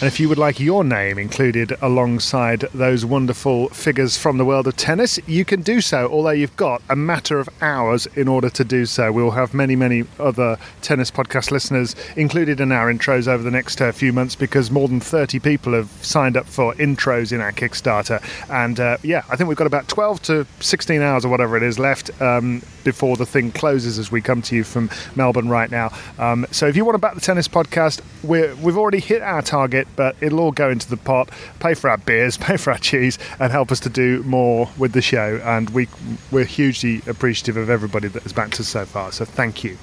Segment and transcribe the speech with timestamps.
[0.00, 4.66] And if you would like your name included alongside those wonderful figures from the world
[4.66, 8.48] of tennis, you can do so, although you've got a matter of hours in order
[8.48, 9.12] to do so.
[9.12, 13.82] We'll have many, many other tennis podcast listeners included in our intros over the next
[13.82, 17.52] uh, few months because more than 30 people have signed up for intros in our
[17.52, 18.22] Kickstarter.
[18.48, 21.62] And uh, yeah, I think we've got about 12 to 16 hours or whatever it
[21.62, 25.70] is left um, before the thing closes as we come to you from Melbourne right
[25.70, 25.92] now.
[26.18, 29.42] Um, so if you want to back the tennis podcast, we're, we've already hit our
[29.42, 32.78] target but it'll all go into the pot, pay for our beers, pay for our
[32.78, 35.40] cheese, and help us to do more with the show.
[35.44, 35.88] And we,
[36.30, 39.12] we're hugely appreciative of everybody that has backed us so far.
[39.12, 39.78] So thank you.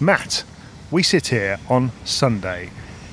[0.00, 0.44] Matt,
[0.90, 2.70] we sit here on Sunday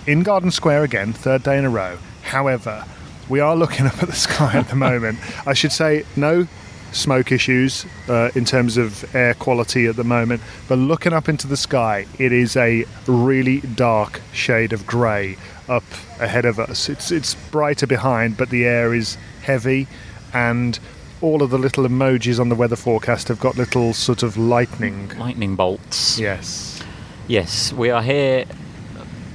[0.07, 1.97] in Garden Square again, third day in a row.
[2.22, 2.85] However,
[3.29, 5.19] we are looking up at the sky at the moment.
[5.47, 6.47] I should say, no
[6.91, 11.47] smoke issues uh, in terms of air quality at the moment, but looking up into
[11.47, 15.38] the sky, it is a really dark shade of grey
[15.69, 15.83] up
[16.19, 16.89] ahead of us.
[16.89, 19.87] It's it's brighter behind, but the air is heavy,
[20.33, 20.79] and
[21.21, 25.11] all of the little emojis on the weather forecast have got little sort of lightning
[25.17, 26.19] lightning bolts.
[26.19, 26.81] Yes,
[27.27, 28.45] yes, we are here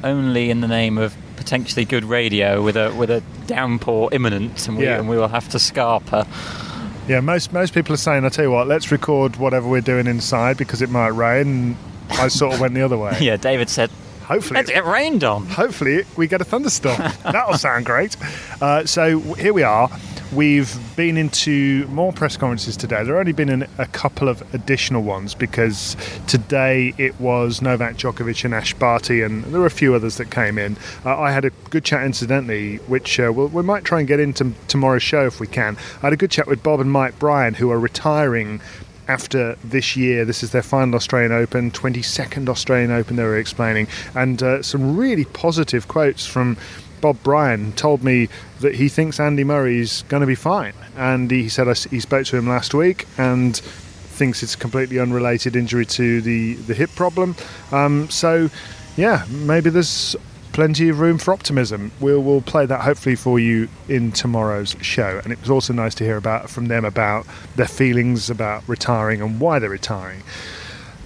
[0.04, 4.76] only in the name of potentially good radio with a with a downpour imminent, and
[4.76, 4.98] we Yeah.
[4.98, 6.26] and we will have to scarper.
[7.08, 7.20] yeah.
[7.20, 10.56] Most most people are saying, I tell you what, let's record whatever we're doing inside
[10.56, 11.76] because it might rain.
[12.10, 13.16] I sort of went the other way.
[13.20, 13.91] Yeah, David said,
[14.30, 16.96] Hopefully, "Let's get rained on." hopefully we get a thunderstorm.
[17.24, 18.16] That'll sound great.
[18.60, 19.91] Uh, so here we are.
[20.32, 23.02] We've been into more press conferences today.
[23.02, 25.96] There have only been a couple of additional ones because
[26.28, 30.30] today it was Novak Djokovic and Ash Barty, and there were a few others that
[30.30, 30.76] came in.
[31.04, 34.20] Uh, I had a good chat, incidentally, which uh, we'll, we might try and get
[34.20, 35.76] into tomorrow's show if we can.
[35.97, 38.60] I had a good chat with Bob and Mike Bryan, who are retiring
[39.10, 40.25] after this year.
[40.25, 43.88] This is their final Australian Open, 22nd Australian Open, they were explaining.
[44.15, 46.56] And uh, some really positive quotes from
[47.00, 48.28] Bob Bryan told me
[48.60, 50.75] that he thinks Andy Murray's going to be fine.
[50.97, 55.00] And he said I he spoke to him last week and thinks it's a completely
[55.00, 57.34] unrelated injury to the, the hip problem.
[57.72, 58.48] Um, so,
[58.97, 60.15] yeah, maybe there's
[60.53, 61.93] plenty of room for optimism.
[62.00, 65.21] We'll, we'll play that hopefully for you in tomorrow's show.
[65.22, 69.21] And it was also nice to hear about from them about their feelings about retiring
[69.22, 70.22] and why they're retiring.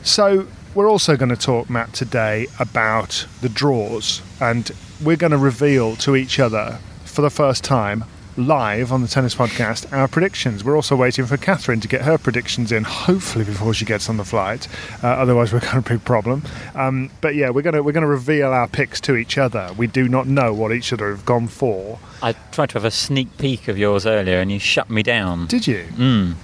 [0.02, 4.70] So we're also going to talk, Matt, today about the draws, and
[5.02, 8.04] we're going to reveal to each other for the first time
[8.36, 10.64] live on the tennis podcast our predictions.
[10.64, 14.16] We're also waiting for Catherine to get her predictions in, hopefully before she gets on
[14.16, 14.68] the flight.
[15.02, 16.42] Uh, otherwise, we're going to be a problem.
[16.74, 19.70] Um, but yeah, we're going to we're going to reveal our picks to each other.
[19.76, 21.98] We do not know what each other have gone for.
[22.22, 25.46] I tried to have a sneak peek of yours earlier, and you shut me down.
[25.46, 25.84] Did you?
[25.92, 26.34] Mm.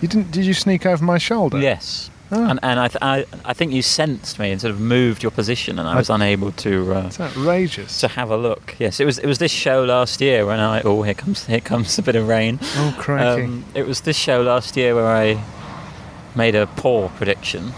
[0.00, 0.30] You didn't?
[0.30, 1.58] Did you sneak over my shoulder?
[1.60, 2.10] Yes.
[2.32, 2.44] Oh.
[2.48, 5.32] And, and I, th- I, I think you sensed me and sort of moved your
[5.32, 7.98] position, and I was unable to uh, It's outrageous.
[8.00, 8.76] to have a look.
[8.78, 11.60] Yes, it was it was this show last year when I oh here comes here
[11.60, 12.58] comes a bit of rain.
[12.62, 13.42] Oh, crikey.
[13.44, 15.42] Um, it was this show last year where I
[16.36, 17.72] made a poor prediction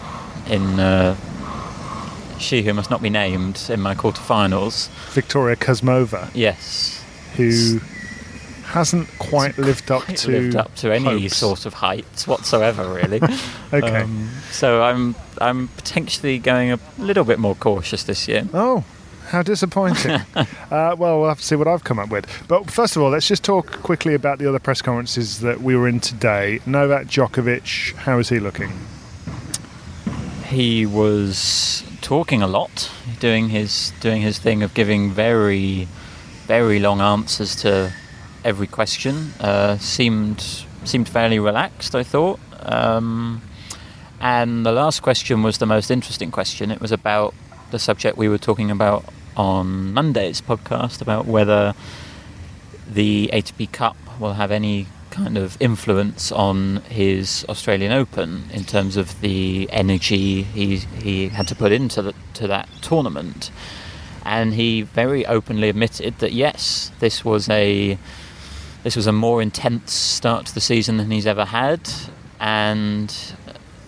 [0.50, 1.16] in uh,
[2.38, 4.88] She Who Must Not Be Named in my quarterfinals.
[5.12, 7.02] Victoria Kuzmova, Yes,
[7.36, 7.80] who
[8.64, 11.36] hasn't quite lived up It to lived up to any hopes.
[11.36, 13.20] sort of heights whatsoever, really.
[13.74, 14.02] Okay.
[14.02, 18.46] Um, so I'm I'm potentially going a little bit more cautious this year.
[18.52, 18.84] Oh,
[19.28, 20.10] How disappointing.
[20.36, 22.26] uh, well, we'll have to see what I've come up with.
[22.48, 25.74] But first of all, let's just talk quickly about the other press conferences that we
[25.74, 26.60] were in today.
[26.66, 28.70] Novak Djokovic, how is he looking?
[30.46, 35.88] He was talking a lot, doing his doing his thing of giving very,
[36.46, 37.92] very long answers to
[38.44, 39.32] every question.
[39.40, 42.40] Uh, seemed seemed fairly relaxed, I thought.
[42.60, 43.42] Um,
[44.20, 46.70] and the last question was the most interesting question.
[46.70, 47.34] It was about
[47.70, 49.04] the subject we were talking about
[49.36, 51.74] on Monday's podcast about whether
[52.88, 58.96] the ATP Cup will have any kind of influence on his Australian Open in terms
[58.96, 63.50] of the energy he he had to put into the, to that tournament.
[64.24, 67.98] And he very openly admitted that yes, this was a
[68.82, 71.88] this was a more intense start to the season than he's ever had,
[72.40, 73.14] and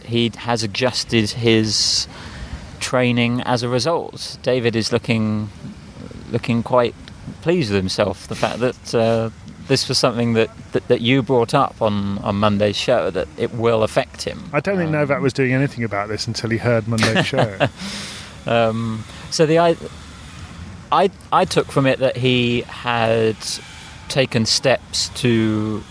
[0.05, 2.07] he has adjusted his
[2.81, 4.39] training as a result.
[4.43, 5.49] David is looking
[6.31, 6.95] looking quite
[7.43, 8.27] pleased with himself.
[8.29, 9.31] The fact that uh,
[9.69, 13.55] this was something that, that, that, you brought up on, on Monday's show that it
[13.55, 14.43] will affect him.
[14.53, 17.69] I don't think um, Novak was doing anything about this until he heard Monday's show.
[18.47, 19.77] um, so the I,
[20.93, 23.37] I I took from it that he had
[24.09, 25.83] taken steps to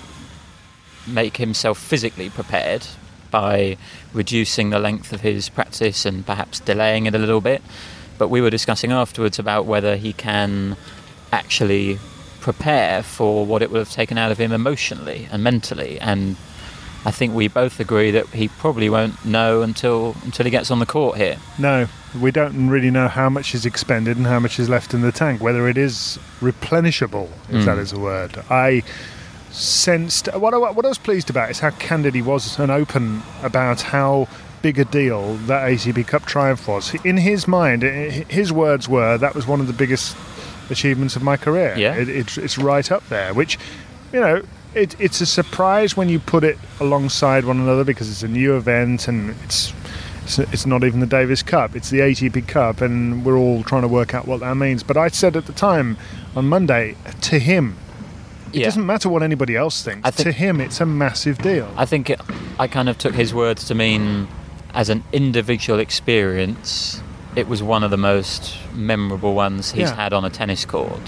[1.08, 2.86] make himself physically prepared
[3.32, 3.78] by
[4.14, 7.62] reducing the length of his practice and perhaps delaying it a little bit.
[8.18, 10.78] But we were discussing afterwards about whether he can
[11.32, 11.98] actually
[12.40, 16.00] prepare for what it would have taken out of him emotionally and mentally.
[16.00, 16.36] And
[17.06, 20.80] I think we both agree that he probably won't know until until he gets on
[20.80, 21.38] the court here.
[21.58, 21.88] No,
[22.20, 25.12] we don't really know how much is expended and how much is left in the
[25.12, 25.42] tank.
[25.42, 27.66] Whether it is replenishable, if mm.
[27.66, 28.44] that is a word.
[28.50, 28.84] I
[29.52, 33.22] sensed what I, what I was pleased about is how candid he was and open
[33.44, 34.28] about how
[34.64, 36.96] big a deal that ATP Cup triumph was.
[37.06, 40.18] In his mind, his words were that was one of the biggest
[40.70, 41.76] achievements of my career.
[41.78, 43.34] Yeah, it, it's it's right up there.
[43.34, 43.60] Which,
[44.12, 44.42] you know,
[44.74, 48.56] it, it's a surprise when you put it alongside one another because it's a new
[48.58, 49.74] event and it's.
[50.26, 53.88] It's not even the Davis Cup, it's the ATP Cup, and we're all trying to
[53.88, 54.82] work out what that means.
[54.82, 55.98] But I said at the time
[56.36, 57.78] on Monday, to him,
[58.54, 58.66] it yeah.
[58.66, 60.10] doesn't matter what anybody else thinks.
[60.10, 61.72] Think, to him, it's a massive deal.
[61.76, 62.22] I think it,
[62.60, 64.28] I kind of took his words to mean,
[64.74, 67.02] as an individual experience,
[67.36, 69.96] it was one of the most memorable ones he's yeah.
[69.96, 71.02] had on a tennis court.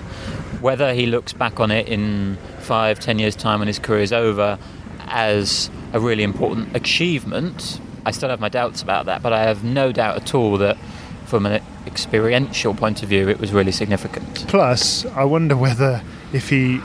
[0.59, 4.11] Whether he looks back on it in five, ten years' time when his career is
[4.11, 4.57] over
[5.01, 9.63] as a really important achievement, I still have my doubts about that, but I have
[9.63, 10.78] no doubt at all that
[11.25, 14.48] from an experiential point of view, it was really significant.
[14.48, 16.81] Plus, I wonder whether if he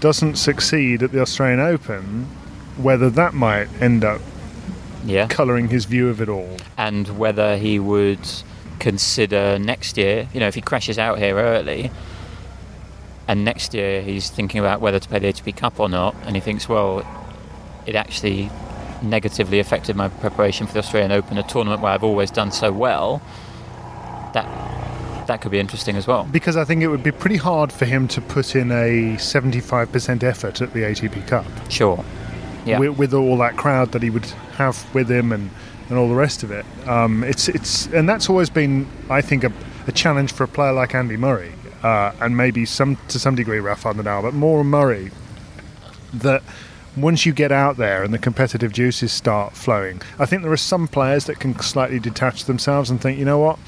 [0.00, 2.24] doesn't succeed at the Australian Open,
[2.76, 4.20] whether that might end up
[5.04, 5.26] yeah.
[5.28, 6.56] colouring his view of it all.
[6.76, 8.26] And whether he would
[8.80, 11.90] consider next year, you know, if he crashes out here early,
[13.28, 16.36] and next year he's thinking about whether to play the ATP Cup or not, and
[16.36, 17.06] he thinks, well,
[17.86, 18.50] it actually
[19.04, 22.72] negatively affected my preparation for the Australian Open, a tournament where I've always done so
[22.72, 23.22] well.
[24.32, 24.46] That
[25.26, 26.28] that could be interesting as well.
[26.30, 30.22] Because I think it would be pretty hard for him to put in a 75%
[30.22, 31.46] effort at the ATP Cup.
[31.70, 32.04] Sure.
[32.66, 32.78] Yeah.
[32.78, 35.50] With, with all that crowd that he would have with him and,
[35.88, 36.66] and all the rest of it.
[36.86, 39.52] Um, it's it's and that's always been, I think, a,
[39.86, 41.52] a challenge for a player like Andy Murray
[41.84, 45.10] uh, and maybe some to some degree Rafael Nadal, but more Murray.
[46.14, 46.42] That
[46.96, 50.56] once you get out there and the competitive juices start flowing, I think there are
[50.56, 53.58] some players that can slightly detach themselves and think, you know what,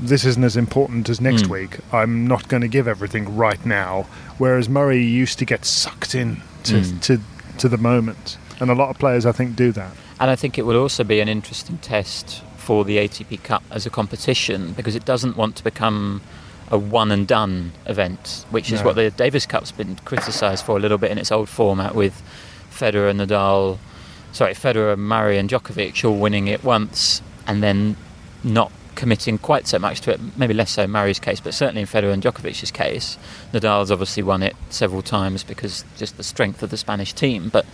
[0.00, 1.50] this isn't as important as next mm.
[1.50, 1.78] week.
[1.92, 4.06] I'm not going to give everything right now.
[4.38, 7.00] Whereas Murray used to get sucked in to, mm.
[7.02, 7.20] to,
[7.58, 8.38] to the moment.
[8.58, 9.92] And a lot of players, I think, do that.
[10.18, 13.86] And I think it will also be an interesting test for the ATP Cup as
[13.86, 16.20] a competition because it doesn't want to become
[16.70, 18.86] a one and done event, which is no.
[18.86, 22.22] what the Davis Cup's been criticised for a little bit in its old format with
[22.70, 23.78] Federer, and Nadal,
[24.32, 27.96] sorry, Federer, Murray, and Djokovic all winning it once and then
[28.44, 30.20] not committing quite so much to it.
[30.36, 33.18] Maybe less so in Murray's case, but certainly in Federer and Djokovic's case,
[33.52, 37.48] Nadal's obviously won it several times because just the strength of the Spanish team.
[37.48, 37.66] But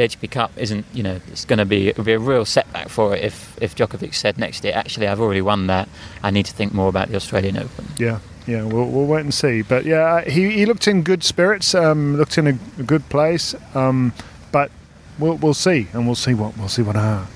[0.00, 2.44] the ATP Cup isn't, you know, it's going to be it would be a real
[2.44, 5.88] setback for it if if Djokovic said next year, actually, I've already won that.
[6.22, 7.86] I need to think more about the Australian Open.
[7.98, 8.20] Yeah.
[8.46, 9.62] Yeah, we'll, we'll wait and see.
[9.62, 13.54] But yeah, he, he looked in good spirits, um, looked in a, a good place.
[13.76, 14.12] Um,
[14.50, 14.70] but
[15.18, 17.28] we'll we'll see, and we'll see what we'll see what our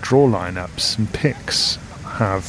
[0.00, 2.44] draw lineups and picks have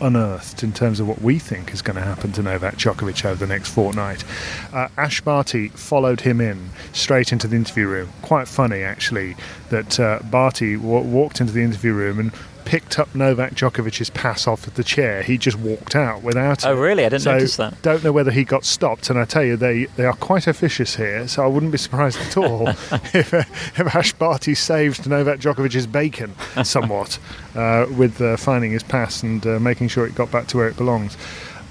[0.00, 3.46] unearthed in terms of what we think is going to happen to Novak Djokovic over
[3.46, 4.24] the next fortnight.
[4.72, 8.10] Uh, Ash Barty followed him in straight into the interview room.
[8.22, 9.36] Quite funny, actually,
[9.70, 12.32] that uh, Barty w- walked into the interview room and
[12.64, 15.22] picked up Novak Djokovic's pass off of the chair.
[15.22, 16.66] He just walked out without it.
[16.66, 16.80] Oh, it.
[16.80, 17.04] really?
[17.04, 17.80] I didn't so notice that.
[17.82, 19.10] Don't know whether he got stopped.
[19.10, 22.18] And I tell you, they, they are quite officious here, so I wouldn't be surprised
[22.18, 22.68] at all
[23.14, 27.18] if, if Ash Barty saved Novak Djokovic's bacon somewhat
[27.54, 30.68] uh, with uh, finding his pass and uh, making sure it got back to where
[30.68, 31.16] it belongs.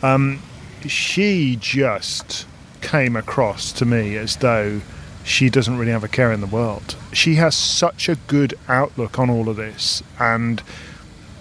[0.01, 0.41] Um,
[0.87, 2.45] she just
[2.81, 4.81] came across to me as though
[5.23, 6.95] she doesn't really have a care in the world.
[7.13, 10.61] She has such a good outlook on all of this, and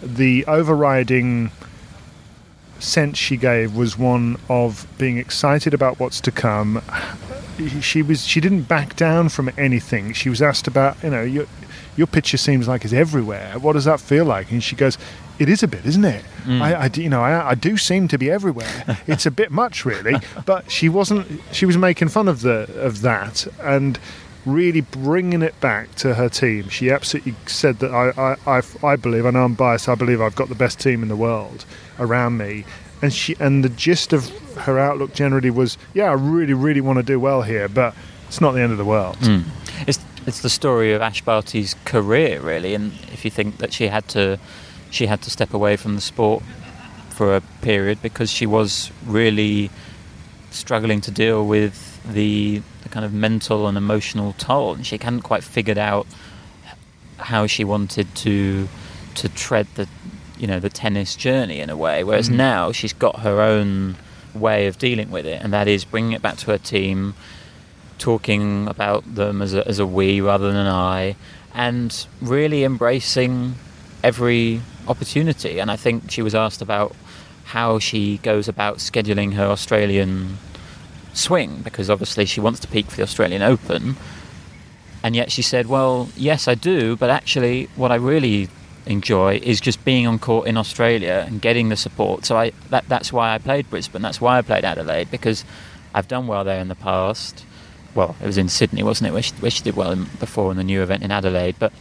[0.02, 1.50] the overriding
[2.78, 6.82] sense she gave was one of being excited about what's to come.
[7.80, 10.12] She was she didn't back down from anything.
[10.12, 11.46] She was asked about, you know, your
[11.96, 13.58] your picture seems like it's everywhere.
[13.58, 14.52] What does that feel like?
[14.52, 14.96] And she goes,
[15.38, 16.24] "It is a bit, isn't it?
[16.44, 16.60] Mm.
[16.60, 18.98] I, I do- you know, I, I do seem to be everywhere.
[19.06, 20.16] it's a bit much, really."
[20.46, 21.26] But she wasn't.
[21.52, 23.98] She was making fun of the of that and
[24.46, 26.68] really bringing it back to her team.
[26.70, 30.22] She absolutely said that I, I, I, I believe, I know I'm biased, I believe
[30.22, 31.66] I've got the best team in the world
[31.98, 32.64] around me.
[33.02, 36.96] And she and the gist of her outlook generally was, yeah, I really, really want
[36.98, 37.94] to do well here, but
[38.26, 39.16] it's not the end of the world.
[39.18, 39.44] Mm.
[39.86, 42.74] It's it's the story of Ash Barty's career, really.
[42.74, 44.38] And if you think that she had to
[44.90, 46.42] she had to step away from the sport
[47.10, 49.70] for a period because she was really
[50.50, 55.22] struggling to deal with the, the kind of mental and emotional toll, and she hadn't
[55.22, 56.06] quite figured out
[57.18, 58.68] how she wanted to
[59.16, 59.88] to tread the
[60.38, 62.04] you know the tennis journey in a way.
[62.04, 62.38] Whereas mm-hmm.
[62.38, 63.96] now she's got her own
[64.34, 67.14] way of dealing with it, and that is bringing it back to her team,
[67.98, 71.16] talking about them as a, as a we rather than an I,
[71.54, 73.56] and really embracing
[74.04, 75.58] every opportunity.
[75.58, 76.94] And I think she was asked about
[77.44, 80.38] how she goes about scheduling her Australian
[81.14, 83.96] swing because obviously she wants to peak for the Australian Open.
[85.02, 88.48] And yet she said, Well, yes, I do, but actually, what I really
[88.86, 92.24] enjoy is just being on court in Australia and getting the support.
[92.24, 95.44] So I, that, that's why I played Brisbane, that's why I played Adelaide, because
[95.94, 97.44] I've done well there in the past.
[97.94, 100.50] Well, it was in Sydney, wasn't it, where she, where she did well in, before
[100.50, 101.56] in the new event in Adelaide.
[101.58, 101.72] But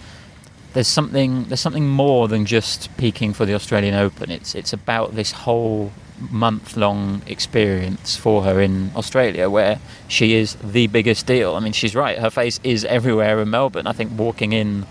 [0.78, 4.30] there's something there's something more than just peaking for the Australian Open.
[4.30, 5.92] It's it's about this whole
[6.30, 11.56] month long experience for her in Australia where she is the biggest deal.
[11.56, 13.88] I mean she's right, her face is everywhere in Melbourne.
[13.88, 14.86] I think walking in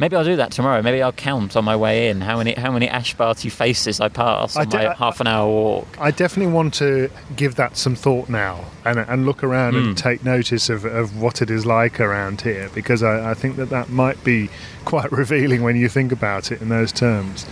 [0.00, 0.80] Maybe I'll do that tomorrow.
[0.82, 4.08] Maybe I'll count on my way in how many how many Ash Barty faces I
[4.08, 5.86] pass I on d- my I- half an hour walk.
[6.00, 9.78] I definitely want to give that some thought now and, and look around Hmm.
[9.90, 13.56] and take notice of, of what it is like around here because I, I think
[13.56, 14.48] that that might be
[14.86, 17.44] quite revealing when you think about it in those terms.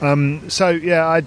[0.00, 1.22] Um, so, yeah, I,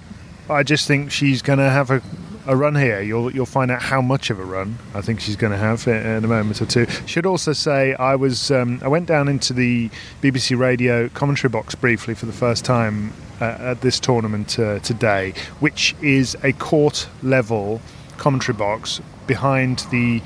[0.48, 2.00] I just think she's going to have a,
[2.46, 3.00] a run here.
[3.00, 5.86] You'll, you'll find out how much of a run I think she's going to have
[5.86, 6.86] in, a moment or two.
[7.06, 9.90] Should also say I was um, I went down into the
[10.22, 15.34] BBC Radio commentary box briefly for the first time uh, at this tournament uh, today,
[15.60, 17.80] which is a court level
[18.16, 20.22] commentary box behind the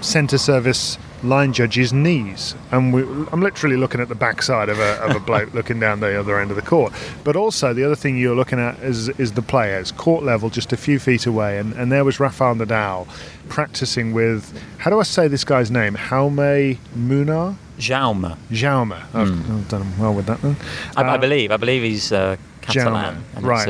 [0.00, 3.02] centre service line judge's knees, and we,
[3.32, 6.40] I'm literally looking at the backside of a, of a bloke looking down the other
[6.40, 6.92] end of the court.
[7.24, 10.72] But also the other thing you're looking at is is the players, court level, just
[10.72, 13.06] a few feet away, and, and there was Rafael Nadal
[13.48, 15.94] practicing with how do I say this guy's name?
[15.94, 17.56] Jaume Munar.
[17.78, 18.36] Jaume.
[18.50, 18.92] Jaume.
[19.14, 20.56] I've, I've done well with that then.
[20.96, 21.50] I, I Uh, believe.
[21.50, 23.24] I believe he's uh, Catalan.
[23.34, 23.68] Jaume, right.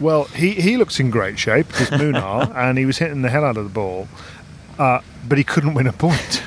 [0.00, 3.44] Well, he, he looks in great shape, this Munar, and he was hitting the hell
[3.44, 4.06] out of the ball,
[4.78, 6.42] uh, but he couldn't win a point.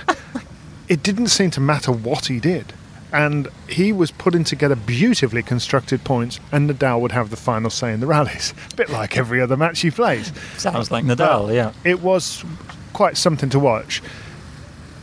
[0.92, 2.74] It didn't seem to matter what he did.
[3.14, 7.94] And he was putting together beautifully constructed points, and Nadal would have the final say
[7.94, 8.54] in the rallies.
[8.74, 10.34] A bit like every other match he plays.
[10.58, 11.72] Sounds like Nadal, But yeah.
[11.86, 12.44] It was
[12.92, 14.02] quite something to watch.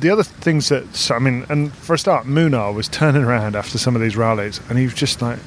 [0.00, 3.78] The other things that, I mean, and for a start, Munar was turning around after
[3.78, 5.38] some of these rallies, and he was just like,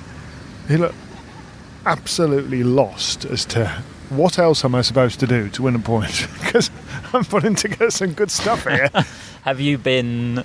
[0.68, 0.96] he looked
[1.86, 6.28] absolutely lost as to what else am I supposed to do to win a point?
[6.40, 6.72] because
[7.14, 8.90] I'm putting together some good stuff here.
[9.44, 10.44] Have you been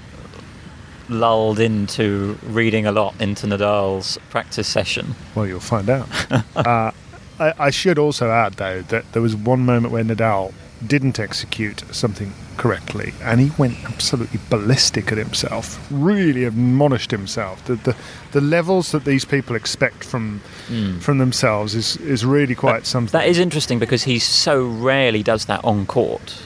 [1.08, 5.14] lulled into reading a lot into Nadal's practice session?
[5.34, 6.08] well, you'll find out.
[6.56, 6.90] uh,
[7.38, 10.52] I, I should also add, though, that there was one moment where Nadal
[10.86, 15.86] didn't execute something correctly, and he went absolutely ballistic at himself.
[15.90, 17.64] Really admonished himself.
[17.66, 17.96] The the,
[18.32, 20.40] the levels that these people expect from
[21.00, 23.18] from themselves is is really quite something.
[23.18, 26.42] That is interesting because he so rarely does that on court.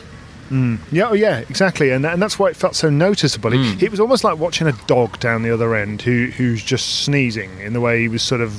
[0.50, 0.78] Mm.
[0.90, 3.52] Yeah, oh yeah, exactly, and and that's why it felt so noticeable.
[3.52, 3.82] It, mm.
[3.82, 7.58] it was almost like watching a dog down the other end who who's just sneezing
[7.60, 8.52] in the way he was sort of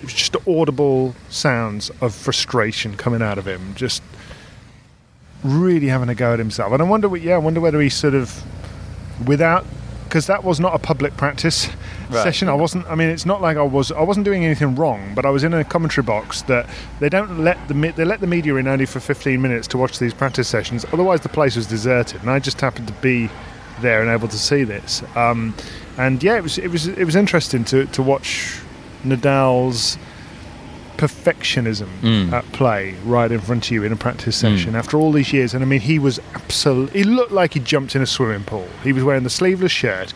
[0.00, 4.02] it was just audible sounds of frustration coming out of him, just
[5.44, 6.72] really having a go at himself.
[6.72, 8.42] And I wonder, what- yeah, I wonder whether he sort of,
[9.26, 9.64] without
[10.10, 11.68] because that was not a public practice
[12.10, 12.24] Right.
[12.24, 12.48] session.
[12.48, 12.86] I wasn't.
[12.90, 13.92] I mean, it's not like I was.
[13.92, 16.66] I wasn't doing anything wrong, but I was in a commentary box that
[16.98, 20.00] they don't let the they let the media in only for 15 minutes to watch
[20.00, 20.84] these practice sessions.
[20.92, 23.30] Otherwise, the place was deserted, and I just happened to be
[23.80, 25.04] there and able to see this.
[25.14, 25.54] Um,
[25.96, 28.58] and yeah, it was it was it was interesting to to watch
[29.04, 29.96] Nadal's
[31.00, 32.32] perfectionism Mm.
[32.32, 35.54] at play right in front of you in a practice session after all these years.
[35.54, 38.68] And I mean, he was absolutely, he looked like he jumped in a swimming pool.
[38.84, 40.12] He was wearing the sleeveless shirt.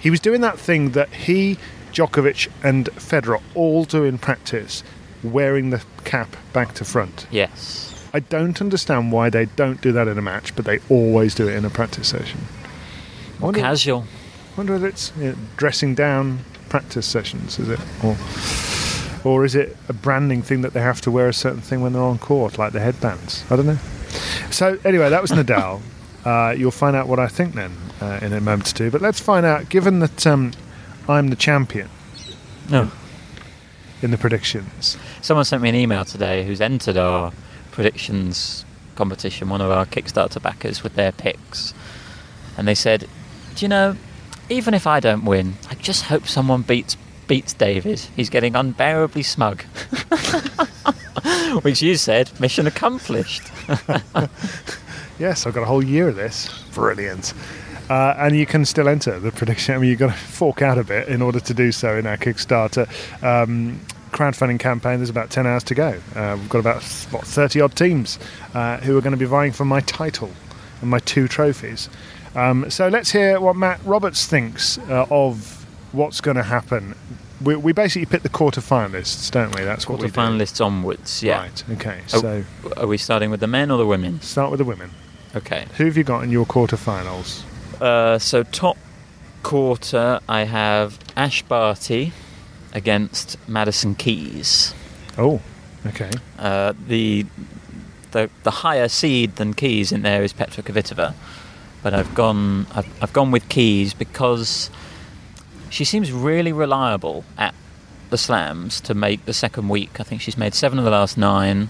[0.00, 1.58] He was doing that thing that he,
[1.92, 4.82] Djokovic, and Federer all do in practice,
[5.22, 7.26] wearing the cap back to front.
[7.30, 7.86] Yes.
[8.14, 11.48] I don't understand why they don't do that in a match, but they always do
[11.48, 12.40] it in a practice session.
[13.40, 14.04] I wonder, Casual.
[14.56, 17.80] wonder whether it's you know, dressing down practice sessions, is it?
[18.02, 18.16] Or,
[19.24, 21.92] or is it a branding thing that they have to wear a certain thing when
[21.92, 23.44] they're on court, like the headbands?
[23.50, 23.78] I don't know.
[24.50, 25.80] So, anyway, that was Nadal.
[26.22, 27.72] Uh, you'll find out what I think then
[28.02, 28.90] uh, in a moment or two.
[28.90, 30.52] But let's find out, given that um,
[31.08, 31.88] I'm the champion
[32.68, 32.90] No.
[34.02, 34.98] in the predictions.
[35.22, 37.32] Someone sent me an email today who's entered our
[37.70, 41.72] predictions competition, one of our Kickstarter backers, with their picks.
[42.58, 43.08] And they said,
[43.54, 43.96] Do you know,
[44.50, 46.98] even if I don't win, I just hope someone beats
[47.30, 48.00] beats David.
[48.16, 49.62] He's getting unbearably smug.
[51.62, 53.42] Which you said, mission accomplished.
[55.20, 56.48] Yes, I've got a whole year of this.
[56.72, 57.34] Brilliant.
[57.90, 59.74] Uh, and you can still enter the prediction.
[59.74, 62.06] I mean, you've got to fork out a bit in order to do so in
[62.06, 62.88] our Kickstarter
[63.22, 63.78] um,
[64.12, 64.96] crowdfunding campaign.
[64.96, 66.00] There's about 10 hours to go.
[66.16, 68.18] Uh, we've got about, what, 30 odd teams
[68.54, 70.30] uh, who are going to be vying for my title
[70.80, 71.90] and my two trophies.
[72.34, 76.94] Um, so let's hear what Matt Roberts thinks uh, of what's going to happen.
[77.42, 79.64] We, we basically pick the quarter finalists, don't we?
[79.64, 80.44] That's what we Quarter do.
[80.44, 81.38] finalists onwards, yeah.
[81.40, 82.00] Right, okay.
[82.12, 82.20] Oh.
[82.20, 82.44] So
[82.76, 84.20] Are we starting with the men or the women?
[84.20, 84.90] start with the women.
[85.34, 85.66] Okay.
[85.78, 87.42] Who have you got in your quarterfinals?
[87.80, 88.76] Uh, so top
[89.42, 92.12] quarter, I have Ash Barty
[92.74, 94.74] against Madison Keys.
[95.16, 95.40] Oh,
[95.86, 96.10] okay.
[96.38, 97.24] Uh, the
[98.10, 101.14] the the higher seed than Keys in there is Petra Kvitova,
[101.82, 104.68] but I've gone I've, I've gone with Keys because
[105.70, 107.54] she seems really reliable at
[108.10, 110.00] the slams to make the second week.
[110.00, 111.68] I think she's made seven of the last nine.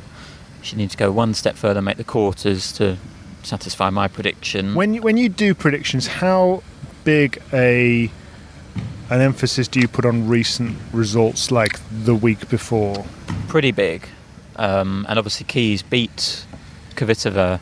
[0.63, 2.97] She needs to go one step further, and make the quarters to
[3.43, 4.75] satisfy my prediction.
[4.75, 6.63] When you, when you do predictions, how
[7.05, 8.11] big a
[9.11, 13.05] an emphasis do you put on recent results, like the week before?
[13.51, 14.07] pretty big.
[14.57, 16.47] Um, and obviously Keys beat
[16.95, 17.61] Kvitova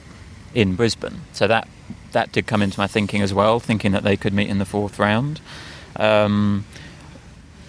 [0.55, 1.67] in Brisbane, so that
[2.13, 4.65] that did come into my thinking as well, thinking that they could meet in the
[4.65, 5.41] fourth round.
[5.99, 6.65] Um,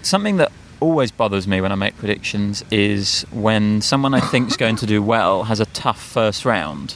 [0.01, 4.57] something that always bothers me when I make predictions is when someone I think is
[4.57, 6.95] going to do well has a tough first round,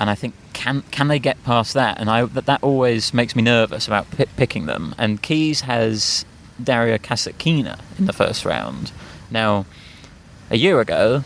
[0.00, 2.00] and I think can can they get past that?
[2.00, 4.94] And I that, that always makes me nervous about pi picking them.
[4.98, 6.24] And Keys has
[6.62, 8.92] Daria Kasatkina in the first round.
[9.30, 9.66] Now,
[10.50, 11.22] a year ago,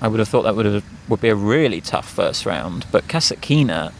[0.00, 3.06] I would have thought that would have would be a really tough first round, but
[3.06, 3.92] Kasatkina,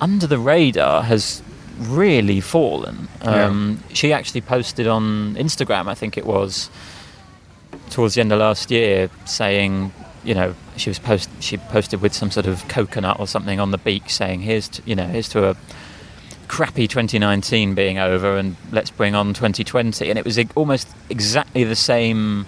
[0.00, 1.42] under the radar, has
[1.78, 3.08] really fallen.
[3.22, 6.70] Um, She actually posted on Instagram, I think it was,
[7.90, 9.92] towards the end of last year, saying,
[10.24, 13.70] you know, she was post she posted with some sort of coconut or something on
[13.70, 15.56] the beach, saying, "Here's to, you know, here's to a."
[16.48, 21.76] crappy 2019 being over and let's bring on 2020 and it was almost exactly the
[21.76, 22.46] same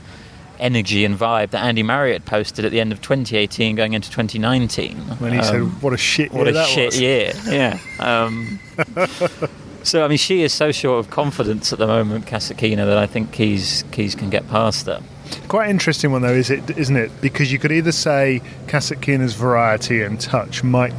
[0.61, 4.96] energy and vibe that Andy Murray posted at the end of 2018 going into 2019
[5.18, 8.59] When he Um, said, "What a shit what a shit was." year yeah um,
[9.83, 13.07] so I mean she is so short of confidence at the moment Kasatkina that I
[13.07, 15.01] think Keys Keys can get past her
[15.46, 16.77] Quite interesting one though, is it?
[16.77, 17.12] Isn't it?
[17.20, 20.92] Because you could either say Kasatkina's variety and touch might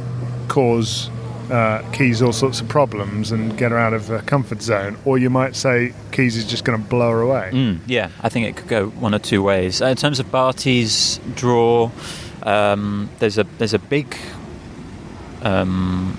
[0.48, 1.10] cause
[1.52, 5.18] uh, Keys all sorts of problems and get her out of her comfort zone, or
[5.18, 7.50] you might say Keys is just going to blow her away.
[7.52, 9.82] Mm, yeah, I think it could go one or two ways.
[9.82, 11.90] Uh, in terms of Barty's draw,
[12.42, 14.16] um, there's a there's a big
[15.42, 16.18] um,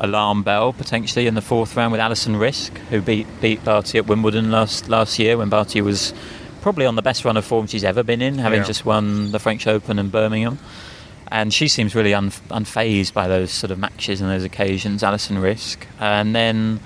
[0.00, 4.06] alarm bell potentially in the fourth round with Alison Riske, who beat beat Barty at
[4.06, 6.12] Wimbledon last last year when Barty was
[6.60, 8.66] probably on the best run of form she's ever been in, having Yeah.
[8.66, 10.58] just won the French Open and Birmingham.
[11.32, 15.36] And she seems really un- unfazed by those sort of matches and those occasions, Alison
[15.38, 15.84] Riske.
[15.98, 16.78] And then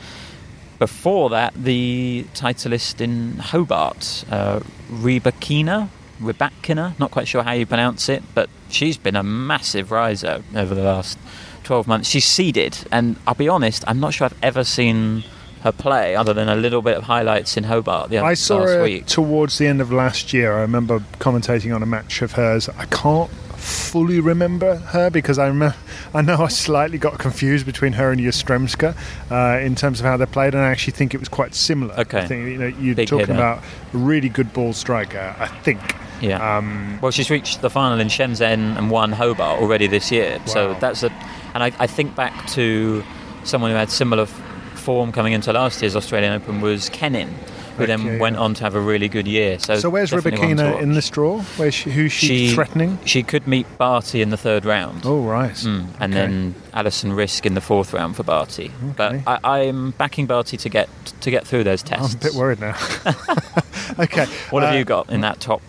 [0.78, 5.88] before that, the titleist in Hobart, uh, Rybakina,
[6.20, 10.74] Rybakina, not quite sure how you pronounce it, but she's been a massive riser over
[10.74, 11.18] the last
[11.64, 12.08] 12 months.
[12.08, 15.24] She's seeded, and I'll be honest, I'm not sure I've ever seen
[15.62, 18.68] her play other than a little bit of highlights in Hobart the I saw last
[18.68, 19.06] her week.
[19.06, 20.54] towards the end of last year.
[20.56, 22.68] I remember commentating on a match of hers.
[22.68, 23.30] I can't
[23.66, 25.76] fully remember her because I remember,
[26.14, 28.96] I know I slightly got confused between her and Yastremska
[29.30, 31.94] uh, in terms of how they played, and I actually think it was quite similar.
[31.94, 32.20] Okay.
[32.20, 33.38] I think you know you're Big talking hitter.
[33.38, 35.34] about a really good ball striker.
[35.38, 35.80] I think.
[36.20, 36.56] Yeah.
[36.56, 40.40] Um, well, she's reached the final in Shenzhen and won Hobart already this year.
[40.46, 41.10] So that's a,
[41.52, 43.04] and I, I think back to
[43.44, 47.34] someone who had similar form coming into last year's Australian Open was Kenin,
[47.76, 48.42] who Okay, then went yeah.
[48.42, 49.58] on to have a really good year.
[49.58, 51.40] So, so where's Rybakina in this draw?
[51.56, 52.98] Where's she, who's she, She threatening?
[53.04, 55.02] She could meet Barty in the third round.
[55.04, 55.52] Oh right.
[55.52, 56.26] Mm, and Okay.
[56.26, 58.70] then Alison Riske in the fourth round for Barty.
[58.90, 59.22] Okay.
[59.24, 60.88] But I, I'm backing Barty to get
[61.20, 62.14] to get through those tests.
[62.14, 62.76] I'm a bit worried now.
[63.98, 64.26] okay.
[64.50, 65.62] What have uh, you got in that top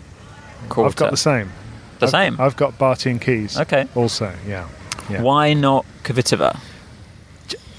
[0.70, 0.88] quarter?
[0.90, 1.52] I've got the same.
[2.00, 2.40] The I've- same?
[2.40, 3.60] I've got Barty and Keys.
[3.60, 3.88] Okay.
[3.96, 4.68] Also, yeah.
[5.10, 5.22] yeah.
[5.22, 6.60] Why not Kvitova?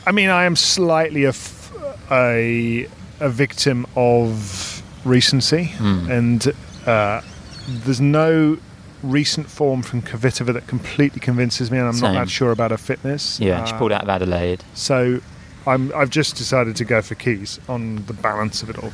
[0.07, 1.73] I mean, I am slightly a, f-
[2.11, 2.89] a,
[3.21, 6.11] a victim of recency, Hmm.
[6.11, 6.53] and
[6.87, 7.21] uh,
[7.69, 8.59] there's no
[9.03, 12.15] recent form from Kvitova that completely convinces me, and I'm Same.
[12.15, 13.39] not that sure about her fitness.
[13.41, 14.65] Yeah, she Uh, pulled out of Adelaide.
[14.75, 15.21] So
[15.67, 18.93] I'm, I've just decided to go for Keys on the balance of it all.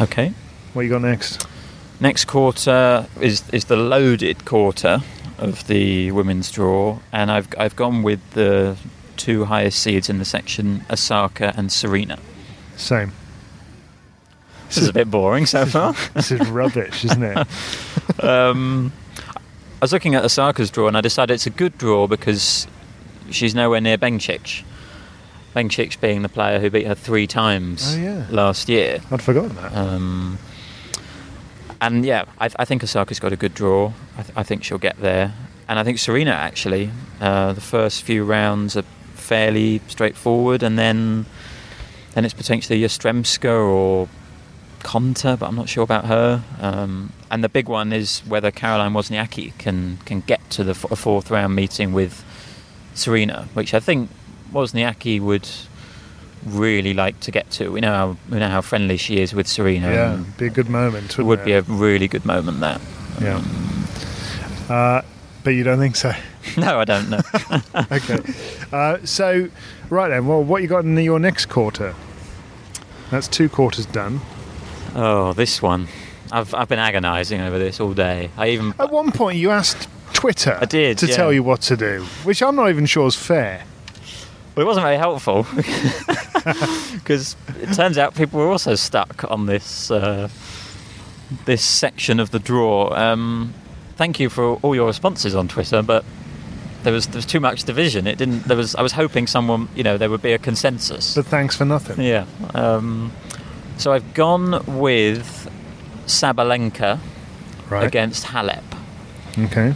[0.00, 0.32] Okay.
[0.72, 1.46] What you got next?
[2.00, 5.00] Next quarter is is the loaded quarter
[5.38, 8.76] of the women's draw, and I've I've gone with the
[9.16, 12.18] two highest seeds in the section, Osaka and Serena.
[12.76, 13.12] Same.
[14.68, 15.94] This is a bit boring so far.
[16.14, 17.46] This is rubbish, isn't it?
[18.24, 18.92] um,
[19.30, 19.38] I
[19.82, 22.66] was looking at Osaka's draw, and I decided it's a good draw because
[23.30, 24.64] she's nowhere near Bencic.
[25.54, 28.26] Bencic being the player who beat her three times Oh, yeah.
[28.30, 29.00] last year.
[29.10, 29.72] I'd forgotten that.
[29.76, 30.38] Um,
[31.80, 33.92] and yeah, I, I think Osaka's got a good draw.
[34.18, 35.32] I, th- I think she'll get there.
[35.68, 38.82] And I think Serena actually, uh, the first few rounds are
[39.14, 41.26] fairly straightforward, and then
[42.14, 44.08] then it's potentially Yastremska or
[44.82, 46.42] Konta, but I'm not sure about her.
[46.60, 50.98] Um, and the big one is whether Caroline Wozniacki can can get to the f-
[50.98, 52.24] fourth round meeting with
[52.94, 54.10] Serena, which I think
[54.52, 55.48] Wozniacki would
[56.44, 57.70] really like to get to.
[57.70, 59.90] We know how we know how friendly she is with Serena.
[59.90, 61.18] yeah, be a good moment.
[61.18, 62.78] it would be a really good moment there.
[63.20, 63.42] Yeah.
[64.68, 65.02] Uh,
[65.42, 66.12] but you don't think so?
[66.58, 67.20] No, I don't know.
[67.90, 68.20] okay.
[68.70, 69.48] Uh, so,
[69.88, 71.94] right then, well, what you got in your next quarter?
[73.10, 74.20] That's two quarters done.
[74.94, 75.88] oh, this one.
[76.32, 78.30] I've I've been agonising over this all day.
[78.36, 81.16] I even At one point, you asked Twitter I did, to yeah.
[81.16, 83.64] tell you what to do, which I'm not even sure is fair.
[84.54, 85.46] Well, it wasn't very helpful
[86.94, 90.28] because it turns out people were also stuck on this uh,
[91.44, 92.92] this section of the draw.
[92.94, 93.52] Um,
[93.96, 96.04] thank you for all your responses on Twitter, but
[96.84, 98.06] there was there was too much division.
[98.06, 98.44] It didn't.
[98.44, 98.74] There was.
[98.76, 101.14] I was hoping someone, you know, there would be a consensus.
[101.14, 102.00] But thanks for nothing.
[102.04, 102.26] Yeah.
[102.54, 103.12] Um,
[103.78, 105.50] so I've gone with
[106.06, 107.00] Sabalenka
[107.68, 107.84] Right.
[107.86, 108.62] against Halep.
[109.38, 109.74] Okay.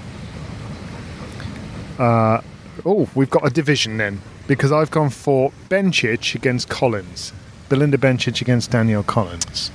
[1.99, 2.41] Uh,
[2.85, 7.33] oh, we've got a division then because I've gone for Bencic against Collins,
[7.69, 9.71] Belinda Bencic against Danielle Collins.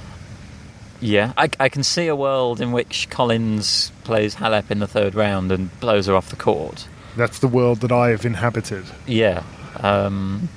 [1.02, 5.16] Yeah, I, I can see a world in which Collins plays Halep in the third
[5.16, 6.88] round and blows her off the court.
[7.16, 8.86] That's the world that I have inhabited.
[9.08, 9.44] Yeah.
[9.78, 10.50] Um,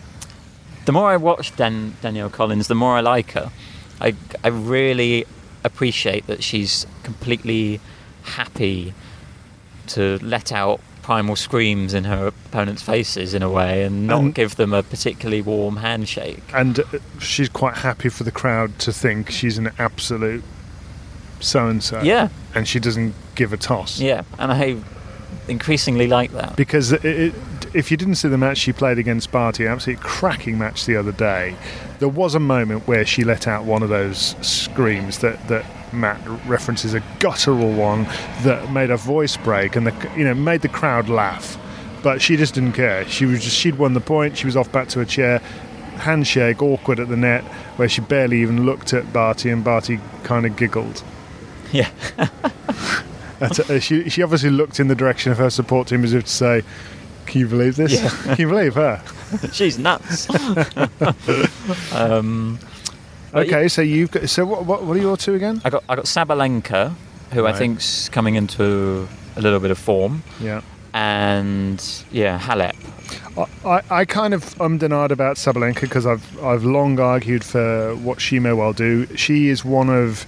[0.85, 3.51] the more I watch Dan, Danielle Collins, the more I like her.
[4.01, 4.14] I,
[4.45, 5.27] I really
[5.64, 7.81] appreciate that she's completely
[8.23, 8.95] happy
[9.88, 14.35] to let out primal screams in her opponent's faces in a way and not And-
[14.35, 16.42] give them a particularly warm handshake.
[16.53, 16.85] And uh,
[17.21, 20.42] she's quite happy for the crowd to think she's an absolute
[21.40, 22.01] so and so.
[22.03, 22.29] Yeah.
[22.55, 24.01] And she doesn't give a toss.
[24.01, 24.77] Yeah, and I
[25.48, 26.56] increasingly like that.
[26.56, 27.35] Because it, it,
[27.74, 31.12] if you didn't see the match she played against Barty, absolutely cracking match the other
[31.12, 31.56] day,
[31.98, 36.20] there was a moment where she let out one of those screams that, that Matt
[36.46, 38.04] references, a guttural one
[38.42, 41.59] that made her voice break and the, you know made the crowd laugh.
[42.02, 43.06] But she just didn't care.
[43.09, 44.37] She was just she'd won the point.
[44.37, 45.38] She was off back to her chair,
[45.98, 47.42] handshake awkward at the net,
[47.76, 51.02] where she barely even looked at Barty, and Barty kind of giggled.
[51.72, 51.90] Yeah.
[53.68, 56.31] Uh, she, she obviously looked in the direction of her support team as if to
[56.31, 56.62] say,
[57.27, 57.92] "Can you believe this?
[57.92, 58.09] Yeah.
[58.35, 59.03] Can you believe her?"
[59.53, 60.27] She's nuts.
[61.92, 62.59] um,
[63.35, 64.85] Okay, so you've got, so what, what?
[64.85, 65.61] What are your two again?
[65.64, 66.94] I got I got Sabalenka,
[67.33, 67.55] who Right.
[67.55, 70.62] I think's coming into a little bit of form, Yeah,
[70.94, 72.75] and yeah, Halep.
[73.37, 77.44] I, I, I kind of ummed and ahed about Sabalenka because I've I've long argued
[77.44, 79.07] for what she may well do.
[79.16, 80.20] She is one of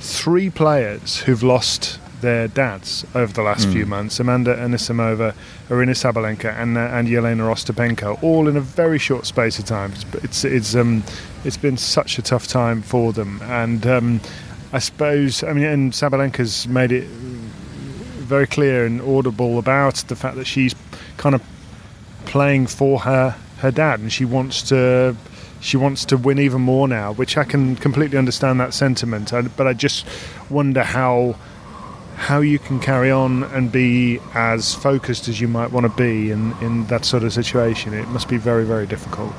[0.00, 4.18] three players who've lost their dads over the last few months.
[4.20, 5.34] Amanda Anisimova,
[5.70, 9.92] Arina Sabalenka, and uh, and Yelena Ostapenko, all in a very short space of time.
[9.92, 11.04] It's it's it's um
[11.44, 14.20] it's been such a tough time for them, and um,
[14.72, 20.36] I suppose I mean and Sabalenka's made it very clear and audible about the fact
[20.36, 20.74] that she's
[21.16, 21.42] kind of
[22.24, 25.16] playing for her her dad, and she wants to
[25.60, 29.32] she wants to win even more now, which I can completely understand that sentiment.
[29.32, 30.06] I, but I just
[30.50, 31.36] wonder how
[32.16, 36.30] how you can carry on and be as focused as you might want to be
[36.30, 37.94] in, in that sort of situation.
[37.94, 39.32] It must be very, very difficult.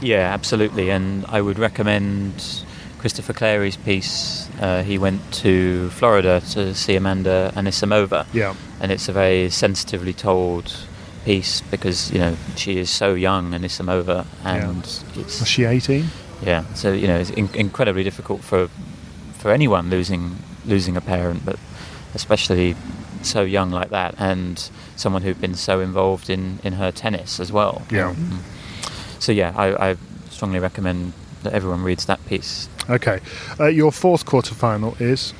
[0.00, 0.90] Yeah, absolutely.
[0.90, 2.64] And I would recommend
[2.98, 4.48] Christopher Clarey's piece.
[4.60, 8.26] Uh, he went to Florida to see Amanda Anisimova.
[8.32, 8.54] Yeah.
[8.80, 10.74] And it's a very sensitively told
[11.24, 14.26] piece because, you know, she is so young, Anisimova.
[14.44, 14.84] And
[15.14, 15.22] Yeah.
[15.22, 15.40] it's.
[15.40, 16.06] Was she 18?
[16.44, 18.68] Yeah, so you know it's in- incredibly difficult for
[19.38, 21.56] for anyone losing losing a parent, but
[22.14, 22.76] especially
[23.22, 27.52] so young like that, and someone who'd been so involved in in her tennis as
[27.52, 27.82] well.
[27.90, 28.10] Yeah.
[28.10, 28.42] Um,
[29.18, 29.96] so yeah, I, I
[30.30, 32.68] strongly recommend that everyone reads that piece.
[32.90, 33.20] Okay.
[33.58, 35.32] Uh, your fourth quarterfinal is?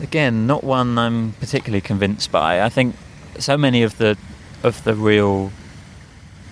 [0.00, 2.62] Again, not one I'm particularly convinced by.
[2.62, 2.94] I think
[3.38, 4.16] so many of the
[4.62, 5.50] of the real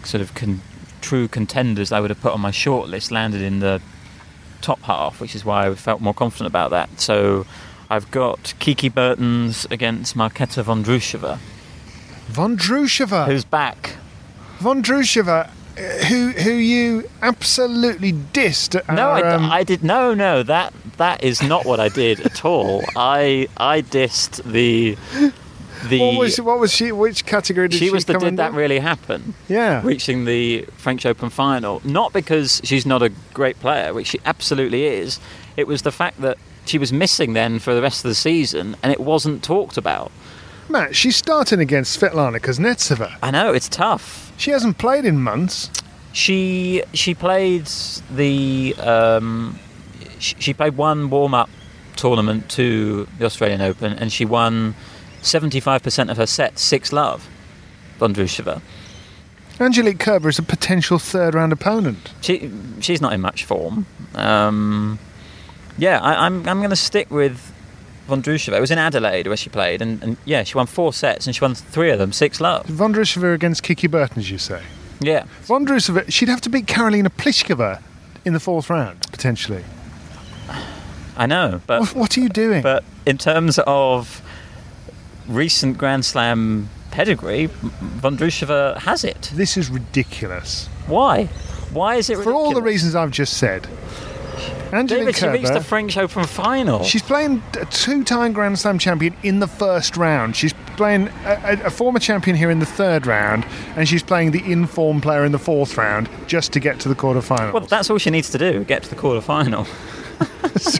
[0.04, 0.62] sort of con-
[1.00, 3.80] true contenders I would have put on my shortlist landed in the
[4.60, 7.00] top half, which is why I felt more confident about that.
[7.00, 7.46] So
[7.88, 11.38] I've got Kiki Bertens against Marketa Vondrousova,
[12.30, 13.26] Vondrousova.
[13.26, 13.96] who's back.
[14.58, 20.14] Vondrousova, uh, who who you absolutely dissed at No, our, I, um, I did no,
[20.14, 20.42] no.
[20.42, 22.82] That that is not what I did at all.
[22.96, 24.96] I I dissed the
[25.88, 26.00] the.
[26.00, 26.90] what was what was she?
[26.90, 28.42] Which category did she, she was the did under?
[28.42, 29.34] that really happen?
[29.48, 29.82] Yeah.
[29.84, 31.80] reaching the French Open final.
[31.84, 35.20] Not because she's not a great player, which she absolutely is.
[35.56, 36.38] It was the fact that
[36.68, 40.10] she was missing then for the rest of the season, and it wasn't talked about.
[40.68, 43.16] Matt, she's starting against Svetlana Kuznetsova.
[43.22, 44.32] I know it's tough.
[44.36, 45.70] She hasn't played in months.
[46.12, 47.66] She she played
[48.10, 49.58] the um,
[50.18, 51.50] she, she played one warm up
[51.94, 54.74] tournament to the Australian Open, and she won
[55.22, 57.28] seventy five percent of her sets six love.
[58.00, 58.60] Vondrousova.
[59.58, 62.12] Angelique Kerber is a potential third round opponent.
[62.20, 62.50] She
[62.80, 63.86] she's not in much form.
[64.14, 64.98] Um,
[65.78, 67.52] yeah, I, I'm I'm going to stick with
[68.08, 68.56] Vondrousova.
[68.56, 71.34] It was in Adelaide where she played, and, and yeah, she won four sets, and
[71.34, 72.66] she won three of them six love.
[72.66, 74.62] Vondrousova against Kiki Bertens, as you say.
[75.00, 77.82] Yeah, Vondrousova, she'd have to beat Karolina Pliskova
[78.24, 79.62] in the fourth round, potentially.
[81.18, 82.62] I know, but What, what are you doing?
[82.62, 84.22] but in terms of
[85.28, 89.30] recent Grand Slam pedigree, Vondrousova has it.
[89.34, 90.66] this is ridiculous.
[90.86, 91.24] Why?
[91.72, 93.66] Why is it For all the reasons I've just said.
[94.72, 96.82] Angelique David, she reached the French Open final.
[96.82, 100.36] she's playing a two-time Grand Slam champion in the first round.
[100.36, 103.46] She's playing a, a, former champion here in the third round,
[103.76, 106.94] and she's playing the in-form player in the fourth round just to get to the
[106.94, 107.52] quarterfinals.
[107.52, 109.66] well, that's all she needs to do: get to the quarter final.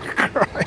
[0.00, 0.65] Crikey.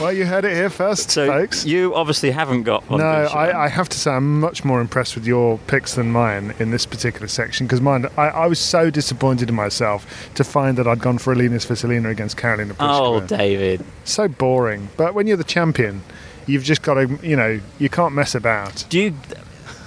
[0.00, 1.64] Well, you heard it here first, So folks.
[1.64, 2.88] you obviously haven't got.
[2.90, 3.00] one.
[3.00, 6.54] No, I, I have to say I'm much more impressed with your picks than mine
[6.58, 10.76] in this particular section because mine, I, I was so disappointed in myself to find
[10.78, 13.84] that I'd gone for Alina Svitolina against Carolina Karolina Oh, David.
[14.04, 14.88] so boring.
[14.96, 16.02] But when you're the champion,
[16.46, 18.84] you've just got to, you know, you can't mess about.
[18.88, 19.14] Do you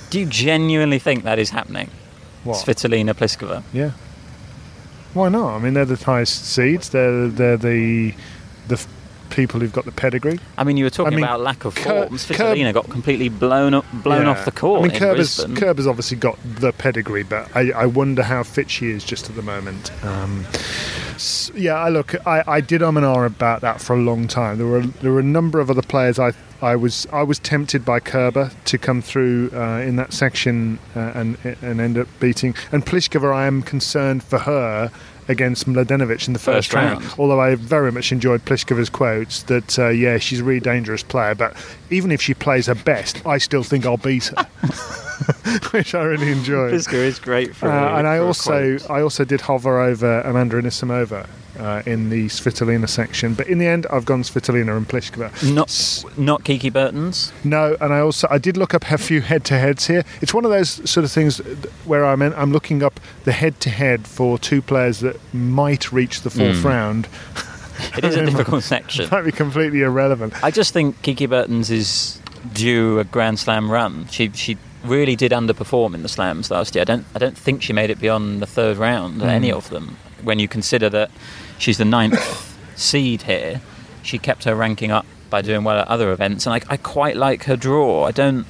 [0.09, 1.89] do you genuinely think that is happening?
[2.45, 2.57] What?
[2.65, 3.61] Svitolina Pliskova.
[3.73, 3.91] Yeah.
[5.13, 5.55] Why not?
[5.55, 6.89] I mean, they're the highest seeds.
[6.89, 8.13] They're they're the
[8.67, 8.85] the
[9.29, 10.39] people who've got the pedigree.
[10.57, 12.17] I mean, you were talking I mean, about lack of Ker- form.
[12.17, 14.31] Svitolina got completely blown up, blown Yeah.
[14.31, 15.45] off the court I mean, Kerber's.
[15.55, 19.35] Kerber's obviously got the pedigree, but I, I wonder how fit she is just at
[19.35, 19.91] the moment.
[20.03, 20.45] Um,
[21.15, 24.27] s- yeah, I look, I, I did um and ah about that for a long
[24.27, 24.57] time.
[24.57, 27.83] There were there were a number of other players I I was I was tempted
[27.85, 32.55] by Kerber to come through uh, in that section uh, and and end up beating.
[32.71, 34.91] And Pliskova, I am concerned for her
[35.27, 37.01] against Mladenovic in the first, First round.
[37.01, 37.15] round.
[37.19, 41.35] Although I very much enjoyed Pliskova's quotes that uh, yeah she's a really dangerous player,
[41.35, 41.55] but
[41.89, 44.43] even if she plays her best, I still think I'll beat her.
[45.71, 46.73] Which I really enjoyed.
[46.73, 47.69] Pliskova is great for.
[47.69, 48.77] Uh, and I for a also.
[48.89, 53.65] I also did hover over Amanda Anisimova uh, in the Svitolina section, but in the
[53.67, 55.31] end I've gone Svitolina and Pliskova.
[55.53, 55.69] not
[56.17, 57.31] not Kiki Bertens.
[57.43, 60.03] No, and I also I did look up a few head-to-heads here.
[60.21, 61.37] It's one of those sort of things
[61.85, 66.29] where I'm in, I'm looking up the head-to-head for two players that might reach the
[66.29, 66.67] fourth Hmm.
[66.67, 67.07] round.
[67.97, 69.07] It is a difficult section.
[69.11, 70.33] Might be completely irrelevant.
[70.43, 72.19] I just think Kiki Bertens is
[72.53, 74.07] due a Grand Slam run.
[74.09, 76.81] She she really did underperform in the slams last year.
[76.83, 79.69] I don't I don't think she made it beyond the third round at any of
[79.69, 79.97] them.
[80.23, 81.11] When you consider that
[81.57, 83.61] she's the ninth seed here,
[84.03, 87.17] she kept her ranking up by doing well at other events, and I, I quite
[87.17, 88.05] like her draw.
[88.05, 88.45] I don't,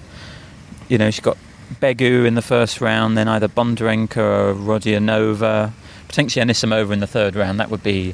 [0.88, 1.38] you know, she's got
[1.82, 5.72] Begu in the first round, then either Bondarenko or Rodionova,
[6.08, 7.60] potentially Anisimova in the third round.
[7.60, 8.14] That would be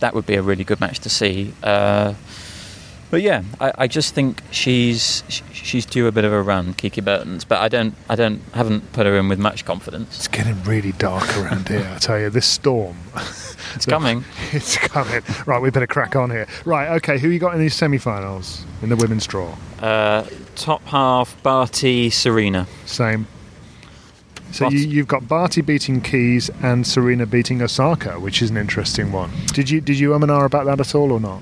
[0.00, 1.52] that would be a really good match to see.
[1.62, 2.14] Uh,
[3.10, 6.74] But yeah, I, I just think she's sh- she's due a bit of a run,
[6.74, 7.44] Kiki Bertens.
[7.44, 10.16] But I don't I don't haven't put her in with much confidence.
[10.16, 11.90] It's getting really dark around here.
[11.92, 12.96] I tell you, this storm.
[13.76, 14.24] It's coming.
[14.52, 15.22] it's coming.
[15.46, 16.48] Right, we better crack on here.
[16.64, 17.18] Right, okay.
[17.18, 19.54] Who you got in these semi-finals in the women's draw?
[19.78, 22.66] Uh, top half, Barty, Serena.
[22.86, 23.28] Same.
[24.52, 29.12] So you, you've got Barty beating Keys and Serena beating Osaka, which is an interesting
[29.12, 29.30] one.
[29.52, 31.40] Did you did you um and ah about that at all or not?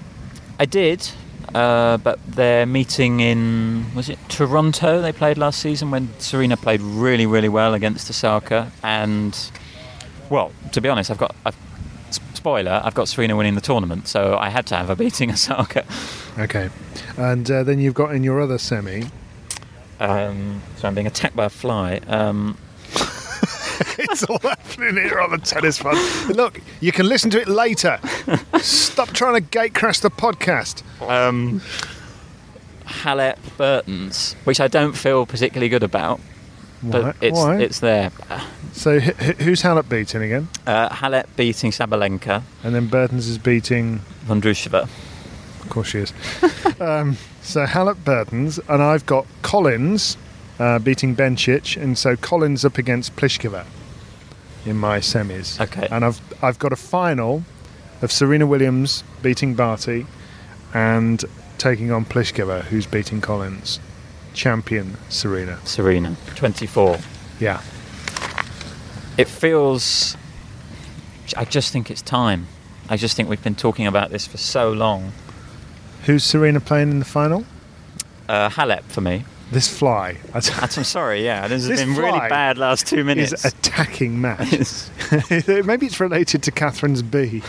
[0.58, 1.08] I did,
[1.54, 5.00] uh, but they're meeting in was it Toronto?
[5.00, 9.36] They played last season when Serena played really really well against Osaka, and
[10.30, 11.34] well, to be honest, I've got.
[11.44, 11.56] I've,
[12.34, 15.84] Spoiler, I've got Serena winning the tournament, so I had to have her beating Osaka.
[16.38, 16.70] Okay.
[17.16, 19.06] And uh, then you've got in your other semi.
[19.98, 22.00] Um, so I'm being attacked by a fly.
[22.06, 22.56] Um,
[23.98, 25.98] it's all happening here on the tennis fund.
[26.36, 27.98] Look, you can listen to it later.
[28.60, 30.82] Stop trying to gate crash the podcast.
[31.08, 31.60] um,
[32.86, 36.20] Halep Bertens, which I don't feel particularly good about,
[36.82, 37.58] but it's Why?
[37.60, 38.10] it's there.
[38.72, 40.48] So wh- who's Halep beating again?
[40.66, 44.00] Uh, Halep beating Sabalenka, And then Bertens is beating.
[44.26, 44.82] Vondrousova.
[45.62, 46.12] Of course she is.
[46.80, 50.16] um, so Halep Bertens, and I've got Collins
[50.58, 53.64] uh, beating Bencic, and so Collins up against Pliskova
[54.64, 55.60] in my semis.
[55.60, 55.88] Okay.
[55.90, 57.44] And I've I've got a final
[58.02, 60.06] of Serena Williams beating Barty,
[60.74, 61.24] and
[61.58, 63.80] taking on Pliskova, who's beating Collins.
[64.34, 65.58] Champion Serena.
[65.64, 66.98] Serena, 24.
[67.40, 67.60] Yeah.
[69.16, 70.16] It feels.
[71.36, 72.46] I just think it's time.
[72.88, 75.12] I just think we've been talking about this for so long.
[76.04, 77.44] Who's Serena playing in the final?
[78.28, 79.24] Uh, Halep for me.
[79.50, 80.16] This fly.
[80.34, 81.48] I t- That's, I'm sorry, yeah.
[81.48, 83.32] This has This been really bad last two minutes.
[83.32, 84.40] is attacking Matt.
[85.64, 87.42] Maybe it's related to Catherine's bee.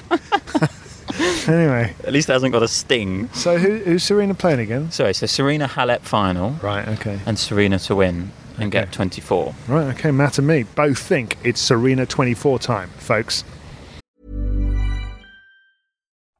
[1.47, 3.29] anyway, At least it hasn't got a sting.
[3.33, 4.91] so who, who's Serena playing again?
[4.91, 7.19] Sorry, so Serena Halep final Right, okay.
[7.25, 8.91] and Serena to win and get Okay.
[8.93, 9.55] 24.
[9.67, 13.43] Right, okay, Matt and me both think it's Serena 24 time, folks.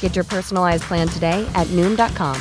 [0.00, 2.36] Get your personalized plan today at Noom.com.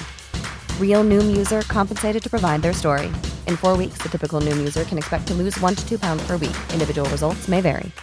[0.78, 3.08] Real Noom user compensated to provide their story.
[3.48, 6.22] In four weeks, the typical Noom user can expect to lose one to two pounds
[6.28, 6.58] per week.
[6.74, 7.94] Individual results may vary.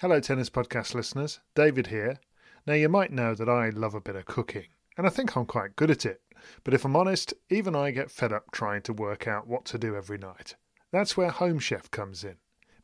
[0.00, 1.38] Hello, Tennis Podcast listeners.
[1.54, 2.18] David here.
[2.66, 4.66] Now, you might know that I love a bit of cooking,
[4.96, 6.20] and I think I'm quite good at it.
[6.64, 9.78] But if I'm honest, even I get fed up trying to work out what to
[9.78, 10.56] do every night.
[10.90, 12.36] That's where Home Chef comes in.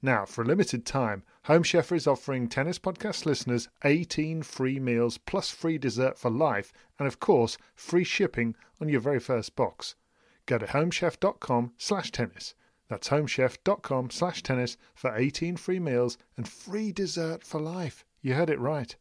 [0.00, 5.18] Now, for a limited time, Home Chef is offering Tennis Podcast listeners 18 free meals
[5.18, 9.96] plus free dessert for life and, of course, free shipping on your very first box.
[10.46, 12.54] Go to homechef.com slash tennis.
[12.88, 18.04] That's homechef.com slash tennis for 18 free meals and free dessert for life.
[18.22, 18.94] You heard it right.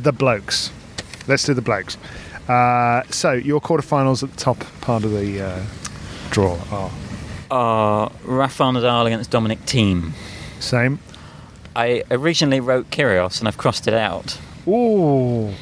[0.00, 0.70] The blokes.
[1.26, 1.96] Let's do the blokes.
[2.46, 5.64] Uh, so, your quarterfinals at the top part of the uh,
[6.30, 6.90] draw are
[7.52, 10.12] Uh, Rafael Nadal against Dominic Thiem.
[10.58, 10.98] same.
[11.76, 14.38] I originally wrote Kyrgios and I've crossed it out.
[14.66, 15.52] Ooh.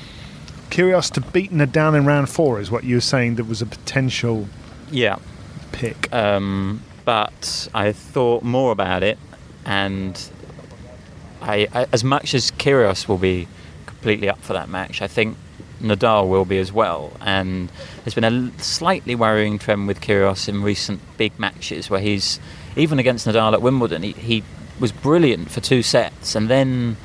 [0.71, 3.67] Kyrgios to beat Nadal in round four is what you were saying that was a
[3.67, 4.47] potential
[4.91, 5.17] Yeah.
[5.73, 6.13] pick.
[6.15, 9.19] Um, but I thought more about it,
[9.65, 10.21] and
[11.43, 13.49] I, I, as much as Kyrgios will be
[13.87, 15.37] completely up for that match, I think
[15.81, 17.13] Nadal will be as well.
[17.21, 17.71] And
[18.05, 22.39] there's been a slightly worrying trend with Kyrgios in recent big matches where he's,
[22.77, 24.43] even against Nadal at Wimbledon, he, he
[24.79, 26.97] was brilliant for two sets and then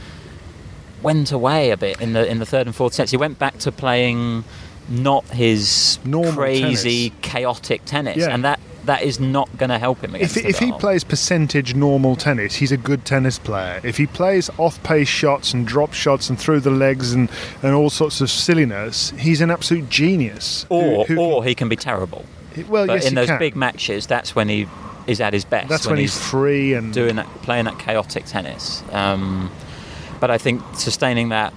[1.02, 3.12] went away a bit in the in the third and fourth sets.
[3.12, 4.44] He went back to playing
[4.90, 7.22] not his Normal crazy, tennis.
[7.22, 8.30] chaotic tennis, Yeah.
[8.34, 12.16] and that that is not going to help him If, if he plays percentage normal
[12.16, 13.82] tennis, he's a good tennis player.
[13.84, 17.30] If he plays off pace shots and drop shots and through the legs and,
[17.62, 20.66] and all sorts of silliness, he's an absolute genius.
[20.70, 22.26] Or who- or he can be terrible.
[22.68, 23.40] well, but yes, in those can.
[23.40, 24.68] big matches, that's when he
[25.08, 25.70] is at his best.
[25.70, 28.84] That's when he's free and doing that, playing that chaotic tennis.
[28.92, 29.52] Um,
[30.20, 31.54] but I think sustaining that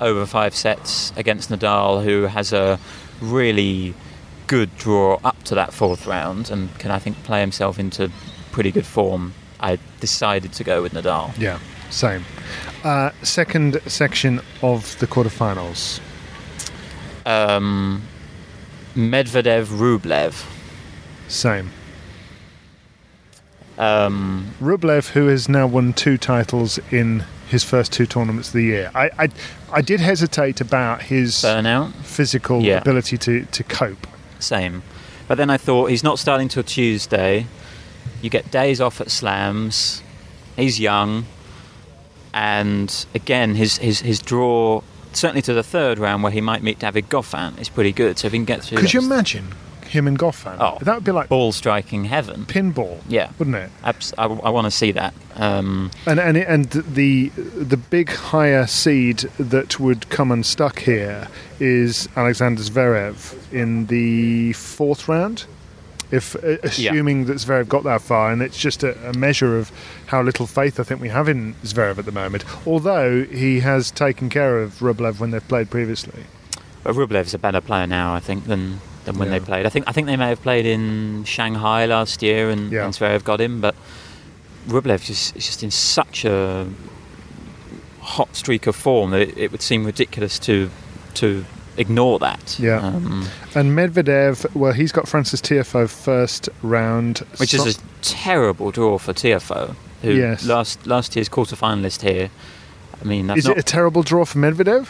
[0.00, 2.78] over five sets against Nadal, who has a
[3.20, 3.94] really
[4.46, 8.10] good draw up to that fourth round and can I think play himself into
[8.52, 9.34] pretty good form.
[9.60, 11.36] I decided to go with Nadal.
[11.38, 11.58] Yeah,
[11.90, 12.24] same.
[12.82, 16.00] Uh, second section of the quarterfinals.
[17.24, 18.02] Um,
[18.94, 20.44] Medvedev Rublev.
[21.28, 21.70] Same.
[23.78, 28.62] Um, Rublev, who has now won two titles in his first two tournaments of the
[28.62, 28.90] year.
[28.94, 29.28] I, I,
[29.72, 32.78] I did hesitate about his burnout, physical Yeah.
[32.78, 34.06] ability to, to cope.
[34.44, 34.82] Same.
[35.26, 37.46] But then I thought he's not starting till Tuesday.
[38.20, 40.02] You get days off at slams.
[40.56, 41.26] He's young.
[42.32, 44.82] And again, his, his, his draw,
[45.12, 48.18] certainly to the third round where he might meet David Goffin, is pretty good.
[48.18, 49.54] So if he can get through Could you imagine
[49.94, 50.56] him and Goffin?
[50.60, 52.44] Oh, that would be like ball striking heaven.
[52.44, 53.30] pinball, Yeah.
[53.38, 53.70] wouldn't it?
[53.82, 55.14] Abs- I, want to see that.
[55.36, 57.30] Um, And and and the
[57.70, 61.28] the big higher seed that would come unstuck here
[61.58, 65.46] is Alexander Zverev in the fourth round.
[66.10, 69.72] If uh, assuming that Zverev got that far, and it's just a, a measure of
[70.06, 72.44] how little faith I think we have in Zverev at the moment.
[72.66, 76.24] Although he has taken care of Rublev when they've played previously.
[76.84, 79.38] but Rublev's a better player now, I think, than, than when Yeah.
[79.38, 79.66] they played.
[79.66, 82.84] I think I think they may have played in Shanghai last year and, Yeah.
[82.84, 83.74] and Zverev got him, but
[84.68, 86.66] Rublev just is just in such a
[88.00, 90.70] hot streak of form that it, it would seem ridiculous to
[91.14, 91.44] to
[91.76, 92.56] ignore that.
[92.58, 92.78] Yeah.
[92.78, 98.70] Um, And Medvedev, well, he's got Frances Tiafoe first round, which So- is a terrible
[98.70, 100.44] draw for Tiafoe, who Yes.
[100.44, 102.30] last last year's quarter finalist here.
[103.00, 104.86] I mean, that's is not it a terrible draw for Medvedev?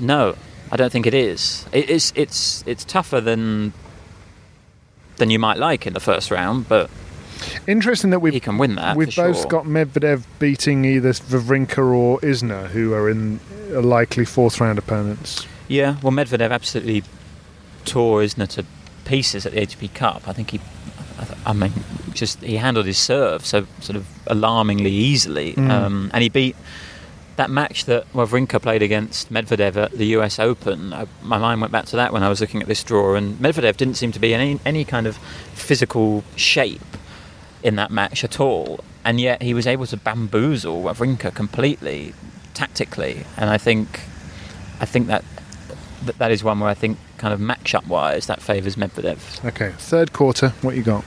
[0.00, 0.34] No,
[0.72, 1.66] I don't think it is.
[1.70, 3.72] It, it's it's it's tougher than
[5.18, 6.90] than you might like in the first round, but
[7.66, 8.96] Interesting that he can win that.
[8.96, 9.46] We've both sure.
[9.46, 13.40] got Medvedev beating either Wawrinka or Isner, who are in
[13.72, 15.46] uh, likely fourth round opponents.
[15.68, 17.04] Yeah, well, Medvedev absolutely
[17.84, 18.64] tore Isner to
[19.04, 20.28] pieces at the ATP Cup.
[20.28, 20.60] I think he,
[21.18, 21.72] I I mean,
[22.12, 25.70] just he handled his serve so sort of alarmingly easily, Mm.
[25.70, 26.56] um, and he beat
[27.36, 30.38] that match that Wawrinka played against Medvedev at the U.S.
[30.38, 30.92] Open.
[30.92, 33.36] I, my mind went back to that when I was looking at this draw, and
[33.38, 35.16] Medvedev didn't seem to be in any any kind of
[35.54, 36.80] physical shape
[37.62, 42.14] in that match at all, and yet he was able to bamboozle Wawrinka completely
[42.54, 44.00] tactically, and I think
[44.80, 45.24] I think that
[46.04, 49.44] that, that is one where I think kind of match-up wise that favours Medvedev.
[49.44, 51.04] Okay, third quarter, what you got?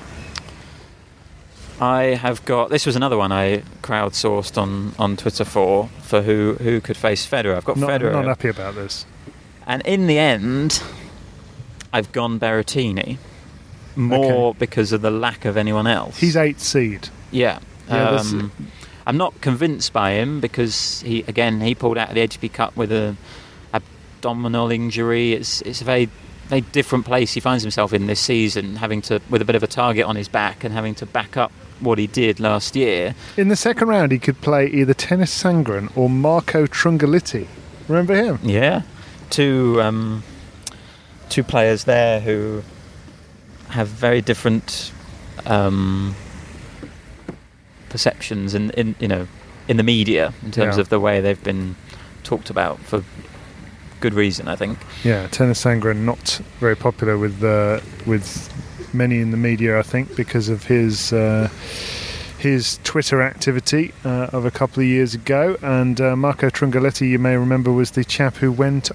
[1.80, 6.54] I have got this was another one I crowdsourced on, on Twitter for for who
[6.62, 7.56] who could face Federer.
[7.56, 9.06] I've got Not, Federer, not happy about this.
[9.68, 10.82] and in the end,
[11.92, 13.18] I've gone Berrettini
[13.98, 16.18] more because of the lack of anyone else.
[16.20, 17.10] He's eight seed.
[17.32, 17.60] Yeah.
[17.88, 18.52] Yeah, um,
[19.06, 22.76] I'm not convinced by him because he again he pulled out of the ATP Cup
[22.76, 23.16] with a
[23.74, 25.34] abdominal injury.
[25.34, 26.10] It's it's a very
[26.48, 29.62] very different place he finds himself in this season, having to with a bit of
[29.64, 33.16] a target on his back and having to back up what he did last year.
[33.38, 37.48] In the second round, he could play either Tennys Sandgren or Marco Trungelliti.
[37.88, 38.40] Remember him?
[38.44, 38.82] Yeah,
[39.30, 40.24] two um,
[41.30, 42.64] two players there who
[43.70, 44.92] have very different
[45.46, 46.16] um,
[47.90, 49.28] perceptions in, in you know
[49.68, 50.82] in the media in terms Yeah.
[50.82, 51.76] of the way they've been
[52.24, 53.04] talked about for
[54.00, 54.48] good reason.
[54.48, 54.80] I think.
[55.04, 58.50] Yeah, Tennys Sandgren not very popular with uh, with
[58.96, 61.50] many in the media, I think, because of his uh,
[62.38, 65.58] his Twitter activity uh, of a couple of years ago.
[65.62, 68.92] And uh, Marco Trungelliti, you may remember, was the chap who went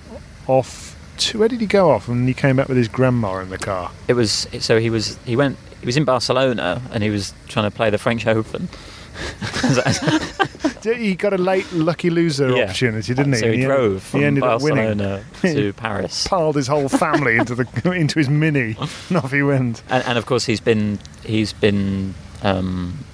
[0.47, 0.97] off.
[1.19, 2.09] To, where did he go off?
[2.09, 3.91] And he came back with his grandma in the car.
[4.09, 7.71] It was so he was he went he was in Barcelona and he was trying
[7.71, 8.69] to play the French Open.
[10.83, 12.65] He got a late lucky loser Yeah.
[12.65, 13.39] opportunity, didn't he?
[13.39, 14.97] So he And drove from he ended up winning.
[14.99, 16.27] Barcelona to Paris.
[16.27, 18.77] Piled his whole family into the into his mini,
[19.11, 19.83] and off he went.
[19.91, 23.05] and, and of course he's been he's been um,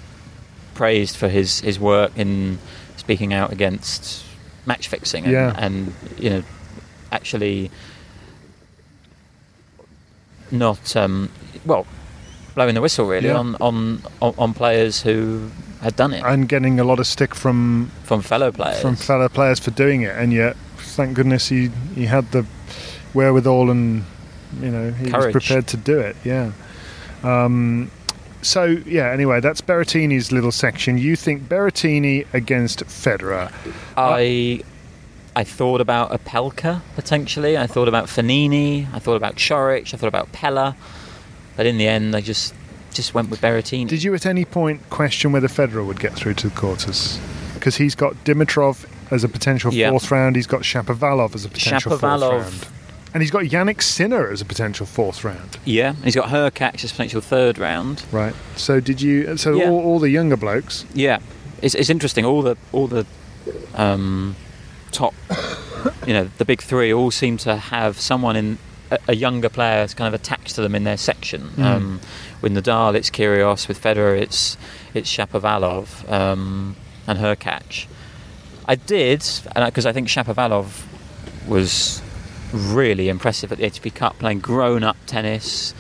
[0.74, 2.59] praised for his, his work in
[2.97, 4.24] speaking out against
[4.64, 5.55] match fixing and, Yeah.
[5.59, 6.42] and you know
[7.11, 7.70] actually
[10.53, 11.30] not um,
[11.64, 11.84] well
[12.55, 13.38] blowing the whistle really Yeah.
[13.38, 15.51] on on on players who
[15.87, 18.80] had done it and getting a lot of stick from from fellow players.
[18.80, 20.57] from fellow players for doing it, and yet,
[20.97, 22.45] thank goodness he he had the
[23.14, 24.05] wherewithal and
[24.61, 25.34] you know he Courage.
[25.34, 26.16] was prepared to do it.
[26.24, 26.51] Yeah.
[27.22, 27.91] Um,
[28.43, 29.11] so yeah.
[29.11, 30.99] Anyway, that's Berrettini's little section.
[30.99, 33.53] You think Berrettini against Federer?
[33.97, 34.62] I
[35.37, 37.57] I thought about Opelka potentially.
[37.57, 38.93] I thought about Fognini.
[38.93, 39.95] I thought about Coric.
[39.95, 40.74] I thought about Pella.
[41.57, 42.55] But in the end, I just
[42.97, 43.88] just went with Berrettini.
[43.88, 47.18] Did you at any point question whether Federer would get through to the quarters?
[47.55, 49.90] Because he's got Dimitrov as a potential Yeah.
[49.90, 50.36] fourth round.
[50.36, 52.66] He's got Shapovalov as a potential fourth round.
[53.14, 55.57] And he's got Jannik Sinner as a potential fourth round.
[55.64, 58.03] Yeah, and he's got Hurkacz as potential third round.
[58.12, 58.34] Right.
[58.57, 59.36] So did you?
[59.38, 59.70] So Yeah.
[59.70, 60.84] all, all the younger blokes.
[60.92, 61.20] Yeah,
[61.62, 62.24] it's, it's interesting.
[62.26, 63.07] All the all the
[63.74, 64.36] um,
[64.92, 65.14] top,
[66.07, 68.59] you know, the big three all seem to have someone in
[69.09, 71.49] a, a younger player is kind of attached to them in their section.
[71.57, 71.64] Mm.
[71.64, 72.01] Um,
[72.42, 73.68] with Nadal, it's Kyrgios.
[73.68, 74.57] With Federer, it's
[74.94, 76.76] it's Shapovalov um,
[77.07, 77.88] and catch.
[78.68, 79.24] I did,
[79.55, 80.84] because I think Shapovalov
[81.47, 82.03] was
[82.53, 85.74] really impressive at the ATP Cup, playing grown-up tennis.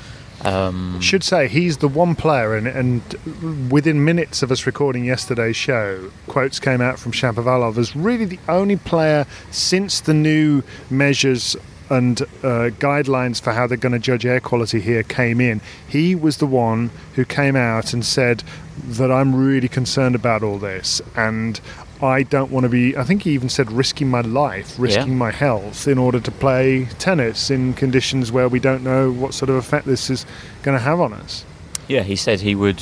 [0.44, 5.56] Um, Should say he's the one player, and, and within minutes of us recording yesterday's
[5.56, 11.56] show, quotes came out from Shapovalov as really the only player since the new measures
[11.90, 15.60] and uh, guidelines for how they're going to judge air quality here came in.
[15.88, 18.42] He was the one who came out and said
[18.84, 21.60] that I'm really concerned about all this, and
[22.02, 22.96] I don't want to be.
[22.96, 25.14] I think he even said risking my life, risking Yeah.
[25.14, 29.48] my health in order to play tennis in conditions where we don't know what sort
[29.48, 30.26] of effect this is
[30.62, 31.44] going to have on us.
[31.88, 32.80] Yeah, he said he would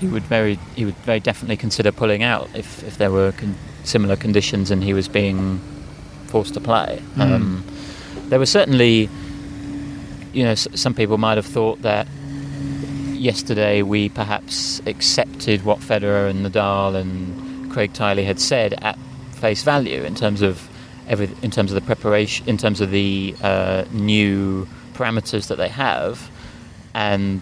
[0.00, 3.54] he would very he would very definitely consider pulling out if, if there were con-
[3.84, 5.60] similar conditions and he was being
[6.26, 7.00] forced to play.
[7.14, 7.20] Mm.
[7.32, 7.64] Um,
[8.28, 9.08] there were certainly,
[10.32, 12.06] you know, some people might have thought that
[13.12, 18.98] yesterday we perhaps accepted what Federer and Nadal and Craig Tiley had said at
[19.32, 20.68] face value in terms of
[21.08, 25.68] every in terms of the preparation, in terms of the uh, new parameters that they
[25.68, 26.30] have,
[26.94, 27.40] and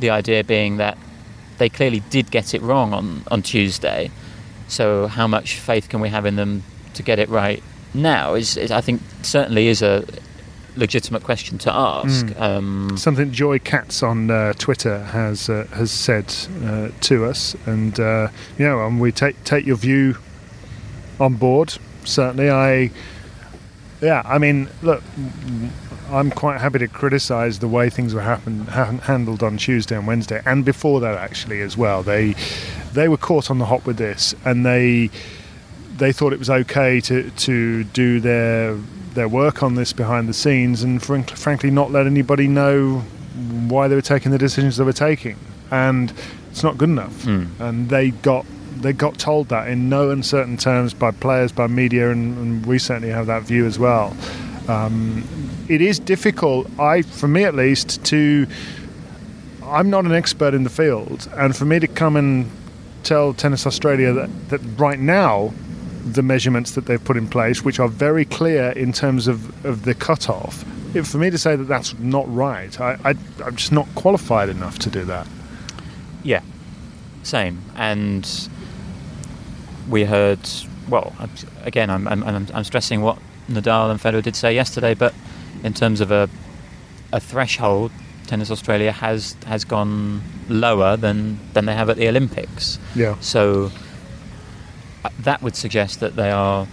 [0.00, 0.96] the idea being that
[1.58, 4.10] they clearly did get it wrong on, on Tuesday.
[4.68, 6.62] So how much faith can we have in them
[6.94, 7.62] to get it right
[7.94, 8.34] now?
[8.34, 10.04] Is, is I think certainly is a
[10.76, 12.26] legitimate question to ask.
[12.26, 12.40] Mm.
[12.40, 16.34] Um, Something Joy Katz on uh, Twitter has uh, has said
[16.64, 18.28] uh, to us, and uh,
[18.58, 20.16] you know, um, we take take your view
[21.20, 21.76] on board.
[22.04, 22.90] Certainly, I
[24.00, 25.02] yeah, I mean, look,
[26.10, 30.06] I'm quite happy to criticise the way things were happen, ha- handled on Tuesday and
[30.06, 32.02] Wednesday, and before that actually as well.
[32.02, 32.34] They
[32.92, 35.10] they were caught on the hop with this, and they
[35.98, 38.74] they thought it was okay to to do their
[39.14, 43.00] their work on this behind the scenes, and frank, frankly, not let anybody know
[43.68, 45.36] why they were taking the decisions they were taking,
[45.70, 46.12] and
[46.50, 47.26] it's not good enough.
[47.60, 48.46] And they got
[48.80, 52.78] they got told that in no uncertain terms by players, by media, and, and we
[52.78, 54.16] certainly have that view as well.
[54.68, 55.24] Um,
[55.68, 58.46] it is difficult, I, for me at least, to.
[59.64, 62.50] I'm not an expert in the field, and for me to come and
[63.02, 65.52] tell Tennis Australia that, that right now
[66.14, 69.84] the measurements that they've put in place, which are very clear in terms of, of
[69.84, 73.72] the cutoff, it, for me to say that that's not right, I, I, I'm just
[73.72, 75.26] not qualified enough to do that.
[76.22, 76.42] Yeah,
[77.22, 77.62] same.
[77.76, 78.48] And
[79.88, 80.40] we heard,
[80.88, 81.14] well,
[81.62, 85.14] again, I'm, I'm, I'm, I'm stressing what Nadal and Federer did say yesterday, but
[85.62, 86.28] in terms of a,
[87.12, 87.90] a threshold,
[88.26, 92.78] Tennis Australia has has gone lower than, than they have at the Olympics.
[92.94, 93.16] Yeah.
[93.20, 93.72] So
[95.20, 96.66] that would suggest that they are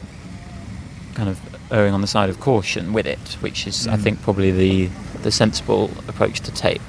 [1.13, 1.39] kind of
[1.71, 4.01] erring on the side of caution with it, which is, I Mm.
[4.01, 4.89] think, probably the,
[5.23, 6.81] the sensible approach to take.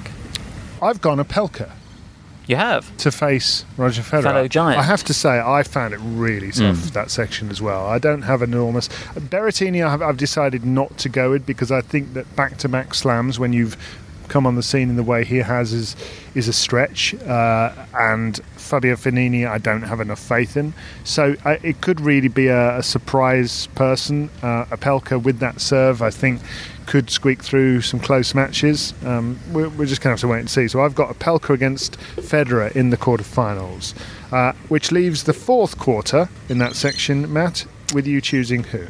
[0.81, 1.71] I've gone Opelka.
[2.45, 4.23] You have to face Roger Federer.
[4.23, 4.79] Fellow giant.
[4.79, 6.91] I have to say, I found it really tough Mm.
[6.93, 7.87] that section as well.
[7.87, 9.85] I don't have enormous Berrettini.
[9.85, 13.51] I have, I've decided not to go with because I think that back-to-back slams when
[13.51, 13.75] you've
[14.27, 15.95] come on the scene in the way he has is
[16.35, 17.13] is a stretch.
[17.15, 20.73] Uh, and Fabio Fognini, I don't have enough faith in.
[21.03, 24.29] So I, it could really be a, a surprise person.
[24.41, 26.41] Uh, Opelka with that serve, I think,
[26.85, 28.93] could squeak through some close matches.
[29.05, 30.67] Um, we're, we're just going to have to wait and see.
[30.67, 33.93] So I've got Opelka against Federer in the quarterfinals,
[34.31, 38.87] uh, which leaves the fourth quarter in that section, Matt, with you choosing who?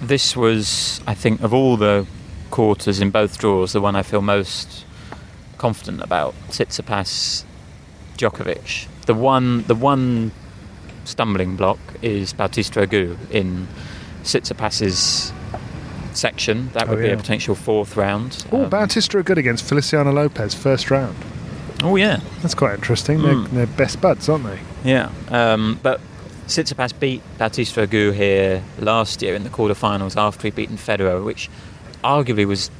[0.00, 2.06] This was, I think, of all the
[2.50, 4.84] quarters in both draws, the one I feel most
[5.58, 6.34] confident about.
[6.48, 7.44] Tsitsipas,
[8.18, 8.86] Djokovic.
[9.06, 10.32] The one, the one
[11.04, 13.68] stumbling block is Bautista Agut in
[14.24, 15.32] Tsitsipas's
[16.12, 16.70] section.
[16.72, 18.44] That Oh, would be a potential fourth round.
[18.52, 21.16] Oh, Um, Bautista Agut against Feliciano Lopez first round.
[21.84, 23.22] oh yeah, That's quite interesting.
[23.22, 24.58] They're, they're best buds, aren't they?
[24.84, 25.10] yeah.
[25.28, 26.00] Um, but
[26.48, 31.48] Tsitsipas beat Bautista Agut here last year in the quarterfinals after he'd beaten Federer, which
[32.02, 32.70] arguably was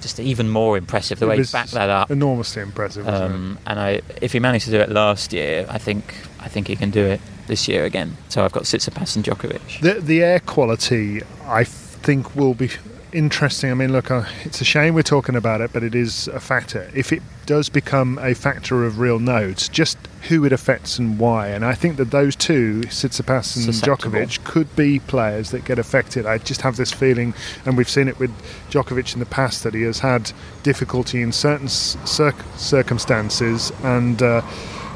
[0.00, 2.10] just even more impressive the It way he backed that up.
[2.10, 3.06] Enormously impressive.
[3.06, 3.34] wasn't it?
[3.34, 6.68] Um, and I, if he managed to do it last year, I think I think
[6.68, 8.16] he can do it this year again.
[8.28, 9.80] So I've got Tsitsipas and Djokovic.
[9.80, 12.70] The the air quality, I think, will be
[13.14, 13.70] interesting.
[13.70, 16.40] I mean, look, uh, it's a shame we're talking about it, but it is a
[16.40, 16.90] factor.
[16.94, 19.96] If it does become a factor of real nodes, just
[20.28, 21.48] who it affects and why.
[21.48, 23.74] And I think that those two, Tsitsipas and.
[23.74, 26.26] Djokovic, could be players that get affected.
[26.26, 27.34] I just have this feeling,
[27.64, 28.30] and we've seen it with
[28.70, 34.42] Djokovic in the past, that he has had difficulty in certain circ- circumstances, and uh,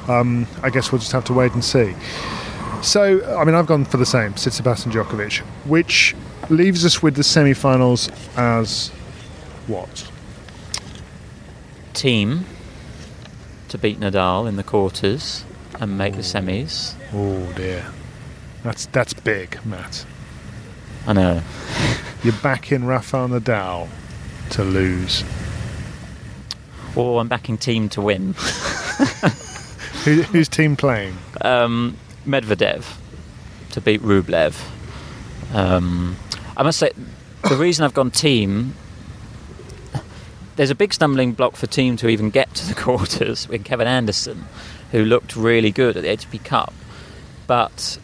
[0.09, 1.95] um, I guess we'll just have to wait and see.
[2.83, 6.15] So, I mean, I've gone for the same, Tsitsipas and Djokovic, which
[6.49, 8.89] leaves us with the semi-finals as
[9.67, 10.11] what?
[11.95, 12.45] Thiem
[13.69, 15.45] to beat Nadal in the quarters
[15.81, 16.95] and make the semis.
[17.13, 17.87] Oh dear,
[18.63, 20.07] that's that's big, Matt.
[21.07, 21.43] I know.
[22.23, 23.89] You're backing Rafael Nadal
[24.51, 25.25] to lose.
[26.97, 28.35] Or I'm backing Thiem to win.
[30.05, 31.17] Who, who's Thiem playing?
[31.41, 31.97] Um,
[32.27, 32.97] Medvedev
[33.71, 34.59] to beat Rublev.
[35.53, 36.17] Um,
[36.59, 36.91] I must say,
[37.49, 38.73] the reason I've gone Thiem,
[40.57, 43.87] there's a big stumbling block for Thiem to even get to the quarters with Kevin
[43.87, 44.45] Anderson,
[44.91, 46.75] who looked really good at the ATP Cup.
[47.47, 47.99] But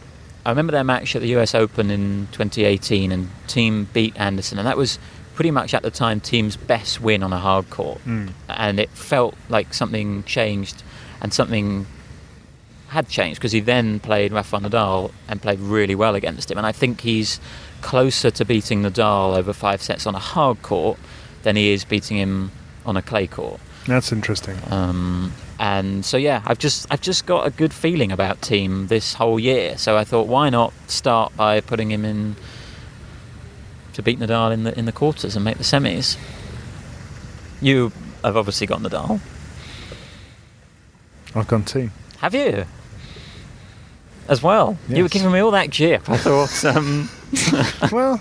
[0.47, 4.69] I remember their match at the US Open in 2018, and Thiem beat Anderson, and
[4.69, 5.01] that was
[5.35, 7.99] pretty much at the time Thiem's best win on a hard court.
[8.07, 8.31] Mm.
[8.49, 10.85] And it felt like something changed
[11.21, 11.87] and something
[12.89, 16.59] had changed because he then played Rafa Nadal and played really well against him.
[16.59, 17.41] And I think he's
[17.85, 20.99] closer to beating Nadal over five sets on a hard court
[21.43, 22.51] than he is beating him
[22.87, 23.61] on a clay court.
[23.87, 24.57] That's interesting.
[24.71, 29.15] Um, and so yeah, I've just I've just got a good feeling about Thiem this
[29.15, 29.77] whole year.
[29.77, 32.37] So I thought, why not start by putting him in
[33.93, 36.17] to beat Nadal in the in the quarters and make the semis.
[37.61, 37.93] You
[38.25, 39.21] have obviously got Nadal.
[41.35, 41.91] I've gone Thiem.
[42.19, 42.65] Have you?
[44.27, 44.79] As well.
[44.89, 46.09] You were giving me all that jip.
[46.09, 46.65] I thought.
[46.65, 47.11] Um,
[47.93, 48.21] well,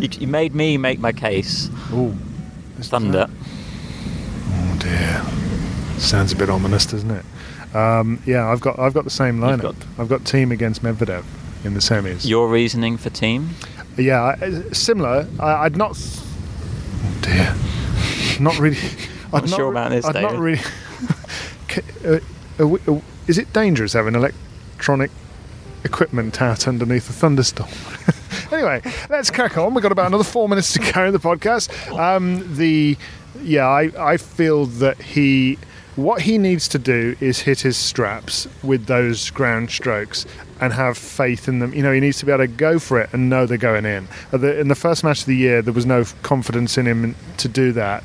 [0.00, 1.68] you, you made me make my case.
[1.92, 2.14] Ooh,
[2.80, 3.28] Thunder.
[4.52, 5.22] Oh dear.
[5.98, 7.24] Sounds a bit ominous, doesn't it?
[7.74, 9.76] Um, yeah, I've got I've got the same lineup.
[9.98, 11.24] I've got Thiem against Medvedev
[11.64, 12.26] in the semis.
[12.26, 13.48] Your reasoning for Thiem?
[13.96, 14.36] Yeah,
[14.72, 15.28] similar.
[15.38, 15.96] I, I'd not.
[15.96, 17.54] Oh dear.
[18.40, 18.78] Not really.
[19.32, 20.58] Not I'd sure re- about this, I'd not really.
[21.68, 22.20] Ca-
[22.58, 25.12] are we- uh, is it dangerous having electronic
[25.84, 27.70] equipment out underneath a thunderstorm?
[28.52, 29.74] anyway, let's crack on.
[29.74, 31.70] We've got about another four minutes to go in the podcast.
[31.98, 32.96] Um, the
[33.42, 35.58] yeah, I, I feel that he
[35.96, 40.24] what he needs to do is hit his straps with those ground strokes
[40.60, 41.74] and have faith in them.
[41.74, 43.84] You know, he needs to be able to go for it and know they're going
[43.84, 44.08] in.
[44.32, 47.72] In the first match of the year, there was no confidence in him to do
[47.72, 48.04] that.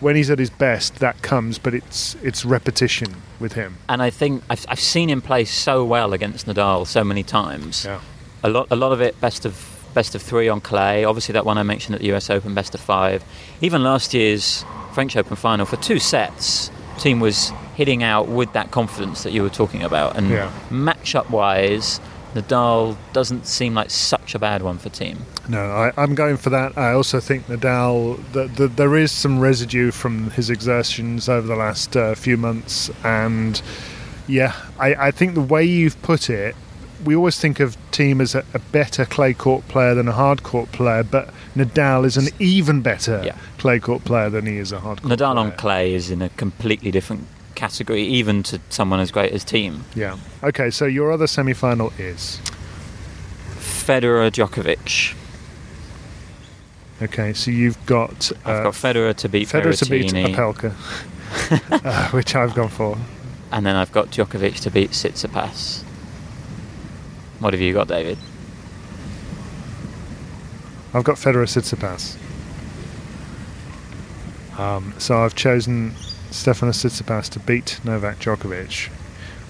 [0.00, 3.78] When he's at his best, that comes, but it's it's repetition with him.
[3.88, 7.84] And I think I've, I've seen him play so well against Nadal so many times.
[7.84, 8.00] Yeah.
[8.44, 11.04] A lot, a lot of it best of best of three on clay.
[11.04, 13.24] Obviously, that one I mentioned at the US Open, best of five.
[13.60, 18.70] Even last year's French Open final for two sets, Thiem was hitting out with that
[18.70, 20.16] confidence that you were talking about.
[20.16, 20.50] And Yeah.
[20.70, 22.00] match-up wise,
[22.34, 25.18] Nadal doesn't seem like such a bad one for Thiem.
[25.48, 26.76] No, I, I'm going for that.
[26.76, 31.56] I also think Nadal, that that there is some residue from his exertions over the
[31.56, 33.60] last uh, few months, and
[34.26, 36.54] yeah, I, I think the way you've put it,
[37.02, 40.42] we always think of Thiem as a, a better clay court player than a hard
[40.42, 43.36] court player, but Nadal is an even better Yeah.
[43.56, 45.38] clay court player than he is a hard court Nadal player.
[45.38, 49.80] on clay is in a completely different category, even to someone as great as Thiem.
[49.94, 50.18] Yeah.
[50.42, 52.38] Okay, so your other semi final is.
[53.58, 55.14] Federer, Djokovic.
[57.00, 58.32] Okay, so you've got.
[58.44, 60.34] Uh, I've got Federer to beat Federer to beat Berrettini.
[60.34, 60.74] Apelka,
[61.84, 62.98] uh, which I've gone for.
[63.52, 65.82] And then I've got Djokovic to beat Tsitsipas.
[67.38, 68.18] What have you got, David?
[70.92, 72.16] I've got Federer Tsitsipas.
[74.58, 75.92] Um, so I've chosen
[76.30, 78.88] Stefanos Tsitsipas to beat Novak Djokovic,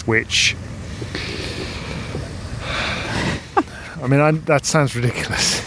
[0.05, 0.55] which.
[4.03, 5.61] I mean, I, that sounds ridiculous,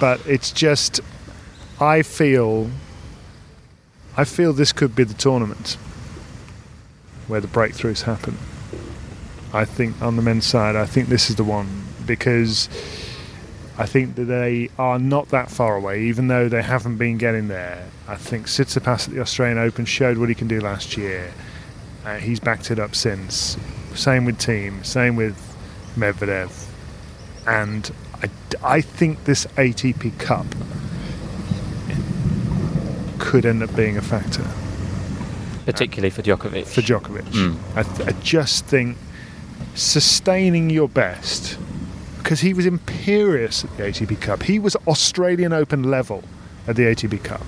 [0.00, 1.00] but it's just.
[1.78, 2.70] I feel.
[4.16, 5.78] I feel this could be the tournament
[7.28, 8.36] where the breakthroughs happen.
[9.52, 12.68] I think on the men's side, I think this is the one because
[13.78, 17.48] I think that they are not that far away, even though they haven't been getting
[17.48, 17.88] there.
[18.06, 21.32] I think Tsitsipas at the Australian Open showed what he can do last year.
[22.04, 23.56] Uh, he's backed it up since.
[23.94, 25.36] Same with Thiem, same with
[25.96, 26.50] Medvedev.
[27.46, 27.90] And
[28.22, 28.30] I,
[28.62, 30.46] I think this ATP Cup
[33.18, 34.44] could end up being a factor
[35.64, 36.66] particularly for Djokovic.
[36.66, 37.22] for Djokovic.
[37.22, 37.56] Mm.
[37.76, 38.96] I, th- I just think
[39.74, 41.58] sustaining your best
[42.18, 44.42] because he was imperious at the ATP Cup.
[44.42, 46.24] He was Australian Open level
[46.66, 47.44] at the ATP Cup,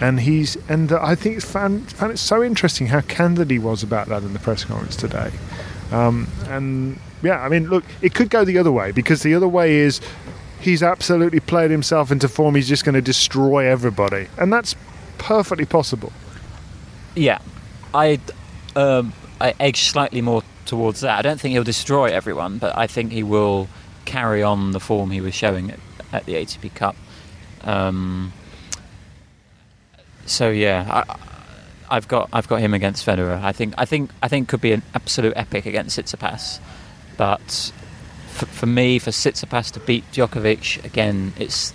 [0.00, 3.82] and he's and I think it's found found it so interesting how candid he was
[3.82, 5.30] about that in the press conference today.
[5.92, 9.48] Um, and yeah, I mean, look, it could go the other way because the other
[9.48, 10.00] way is
[10.60, 12.54] he's absolutely played himself into form.
[12.54, 14.74] He's just going to destroy everybody, and that's
[15.18, 16.12] perfectly possible.
[17.14, 17.38] Yeah,
[17.94, 18.20] I
[18.74, 21.18] um, I edge slightly more towards that.
[21.18, 23.68] I don't think he'll destroy everyone, but I think he will
[24.04, 25.80] carry on the form he was showing at,
[26.12, 26.96] at the ATP Cup.
[27.62, 28.32] Um,
[30.26, 31.16] so yeah, I,
[31.88, 33.42] I've got I've got him against Federer.
[33.42, 36.58] I think I think I think could be an absolute epic against Tsitsipas,
[37.16, 37.72] but
[38.28, 41.72] for, for me, for Tsitsipas to beat Djokovic again, it's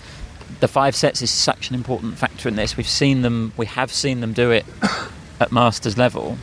[0.60, 2.78] the five sets is such an important factor in this.
[2.78, 4.66] We've seen them, we have seen them do it
[5.39, 6.38] at Masters level,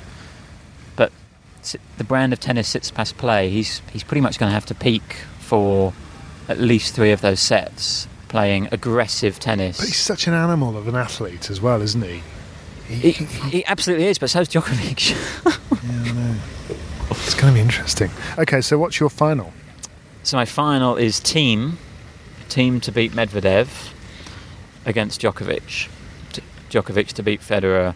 [0.96, 1.12] but
[1.98, 5.14] the brand of tennis Tsitsipas play, he's he's pretty much going to have to peak
[5.38, 5.92] for
[6.48, 9.78] at least three of those sets, playing aggressive tennis.
[9.78, 12.22] But he's such an animal of an athlete as well, isn't he?
[12.88, 15.14] He, he absolutely is, but so's Djokovic.
[15.88, 16.34] Yeah, I know.
[17.10, 18.10] It's going to be interesting.
[18.38, 19.52] Okay, so what's your final?
[20.24, 21.74] so my final is Thiem,
[22.48, 23.92] Thiem to beat Medvedev
[24.84, 25.88] against Djokovic.
[26.70, 27.94] Djokovic to beat Federer,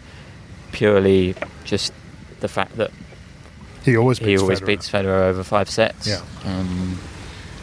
[0.71, 1.93] purely just
[2.39, 2.89] the fact that
[3.85, 4.65] He always he beats always Federer.
[4.65, 6.07] beats Federer over five sets.
[6.07, 6.21] Yeah.
[6.45, 6.97] Um,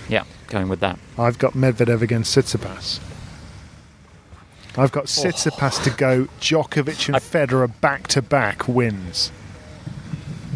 [0.09, 0.99] yeah, going with that.
[1.19, 3.01] I've got Medvedev against Tsitsipas.
[4.79, 9.33] I've got Tsitsipas to go Djokovic and Federer back to back wins.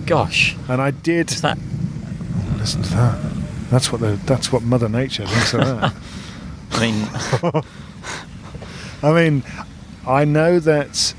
[0.07, 1.59] Gosh, And I did that
[2.65, 3.19] listen to that.
[3.71, 5.95] That's what the that's what Mother Nature thinks of that.
[6.73, 7.63] I mean,
[9.03, 9.43] I mean,
[10.07, 11.15] I know that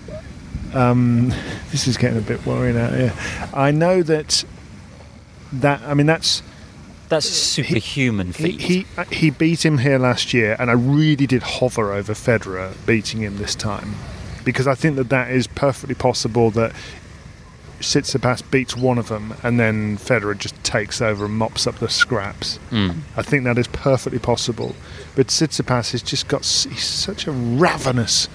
[0.73, 1.29] um,
[1.71, 3.13] this is getting a bit worrying out here.
[3.53, 4.43] I know that
[5.53, 6.41] that I mean that's
[7.09, 8.61] that's superhuman he, feat.
[8.61, 13.21] he he beat him here last year, and I really did hover over Federer beating
[13.21, 13.93] him this time
[14.43, 16.73] because I think that that is perfectly possible that
[17.79, 21.89] Tsitsipas beats one of them, and then Federer just takes over and mops up the
[21.89, 22.59] scraps.
[22.71, 22.99] Mm.
[23.15, 24.75] I think that is perfectly possible.
[25.15, 28.27] But Tsitsipas has just got he's such a ravenous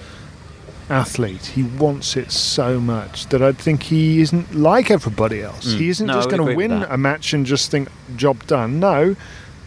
[0.89, 1.47] athlete.
[1.47, 5.73] He wants it so much that I think he isn't like everybody else.
[5.73, 5.77] Mm.
[5.77, 8.79] He isn't No, just going to win a match and just think job done.
[8.79, 9.15] No,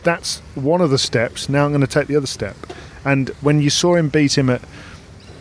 [0.03, 1.49] that's one of the steps.
[1.49, 2.57] Now I'm going to take the other step.
[3.05, 4.62] And when you saw him beat him at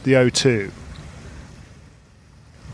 [0.04, 0.72] the O2,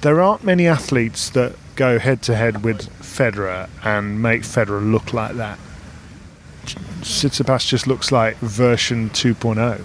[0.02, 5.14] there aren't many athletes that go head to head with Federer and make Federer look
[5.14, 5.60] like that.
[6.66, 9.82] Tsitsipas just looks like version 2.0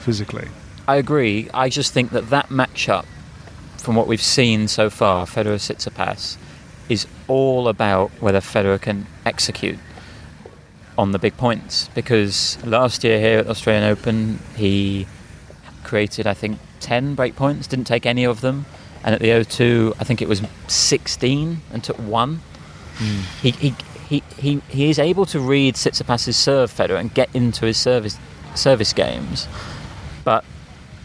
[0.00, 0.48] physically.
[0.86, 1.48] I agree.
[1.54, 3.06] I just think that that matchup,
[3.78, 6.36] from what we've seen so far, Federer Tsitsipas,
[6.88, 9.78] is all about whether Federer can execute
[10.98, 11.88] on the big points.
[11.94, 15.06] Because last year here at the Australian Open, he
[15.84, 18.66] created, I think, 10 break points, didn't take any of them.
[19.04, 22.40] And at the O2, I think it was 16 and took one.
[23.42, 23.74] He, he,
[24.08, 28.18] he, he, he is able to read Tsitsipas's serve, Federer, and get into his service,
[28.54, 29.46] service games.
[30.24, 30.44] But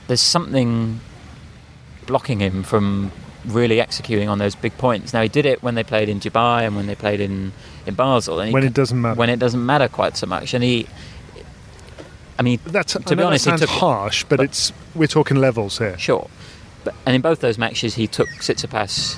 [0.08, 1.02] there's something
[2.08, 3.12] blocking him from
[3.46, 5.14] really executing on those big points.
[5.14, 7.52] Now he did it when they played in Dubai and when they played in,
[7.86, 8.40] in Basel.
[8.40, 9.16] And When it doesn't matter.
[9.18, 10.54] When it doesn't matter quite so much.
[10.54, 10.88] And he,
[12.38, 15.08] I mean, That's, to I be honest, that sounds took harsh, but, but- it's we're
[15.08, 15.98] talking levels here.
[15.98, 16.30] Sure.
[16.90, 19.16] But, and in both those matches, he took Tsitsipas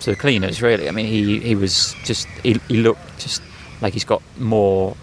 [0.00, 0.88] to the cleaners, really.
[0.88, 3.40] I mean, he, he was just, he, he looked just
[3.80, 4.96] like he's got more,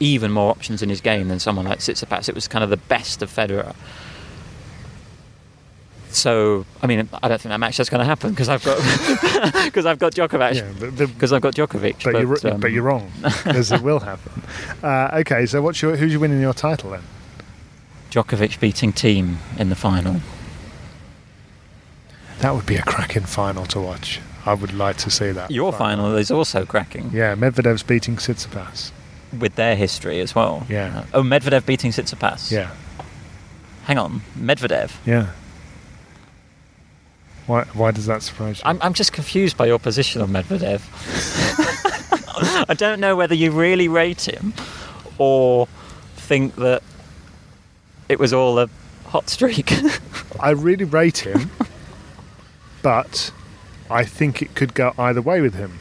[0.00, 2.28] even more options in his game than someone like Tsitsipas.
[2.28, 3.76] It was kind of the best of Federer.
[6.08, 8.78] So, I mean, I don't think that match is going to happen because I've got
[9.64, 12.02] because I've got Djokovic Yeah, but, because I've got Djokovic.
[12.02, 14.42] but, you're, um, but you're wrong, because it will happen.
[14.82, 17.02] Uh, okay, so what's your, who's you winning your title then?
[18.10, 20.20] Djokovic beating Thiem in the final.
[22.44, 24.20] That would be a cracking final to watch.
[24.44, 25.50] I would like to see that.
[25.50, 28.90] Your final is also cracking Yeah, Medvedev's beating Tsitsipas.
[29.38, 30.66] with their history as well.
[30.68, 31.06] Yeah.
[31.14, 32.50] Oh, Medvedev beating Tsitsipas.
[32.52, 32.70] Yeah,
[33.84, 34.92] Hang on, Medvedev.
[35.06, 35.28] yeah.
[37.46, 38.64] Why, why does that surprise you?
[38.66, 40.82] I'm, I'm just confused by your position on Medvedev.
[42.68, 44.52] I don't know whether you really rate him
[45.16, 45.66] or
[46.16, 46.82] think that
[48.10, 48.68] it was all a
[49.06, 49.72] hot streak.
[50.40, 51.50] I really rate him,
[52.84, 53.32] but
[53.90, 55.78] I think it could go either way with him.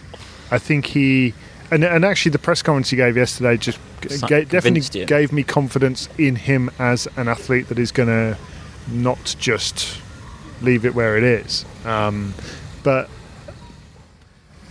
[0.49, 1.33] I think he,
[1.69, 5.05] and, and actually the press conference he gave yesterday just ga- definitely you.
[5.05, 8.37] gave me confidence in him as an athlete that is going to
[8.89, 9.99] not just
[10.61, 11.65] leave it where it is.
[11.83, 12.33] Um,
[12.83, 13.09] but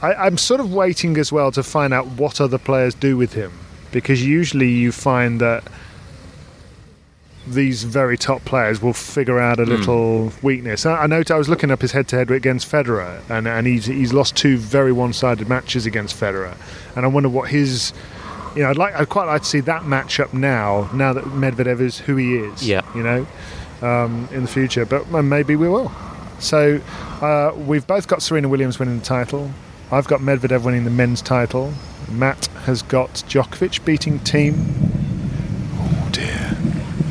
[0.01, 3.35] I, I'm sort of waiting as well to find out what other players do with
[3.35, 3.53] him
[3.91, 5.65] because usually you find that
[7.47, 10.87] these very top players will figure out a little weakness.
[10.87, 14.13] I, I know I was looking up his head-to-head against Federer, and, and he's he's
[14.13, 16.57] lost two very one-sided matches against Federer,
[16.97, 17.93] and I wonder what his.
[18.55, 20.91] You know, I'd like I'd quite like to see that matchup now.
[20.93, 22.83] Now that Medvedev is who he is, Yeah.
[22.95, 23.27] you know,
[23.81, 24.85] um, in the future.
[24.85, 25.91] But uh, maybe we will.
[26.39, 26.81] So
[27.23, 29.51] uh, we've both got Serena Williams winning the title.
[29.91, 31.73] I've got Medvedev winning the men's title.
[32.11, 34.92] Matt has got Djokovic beating Thiem.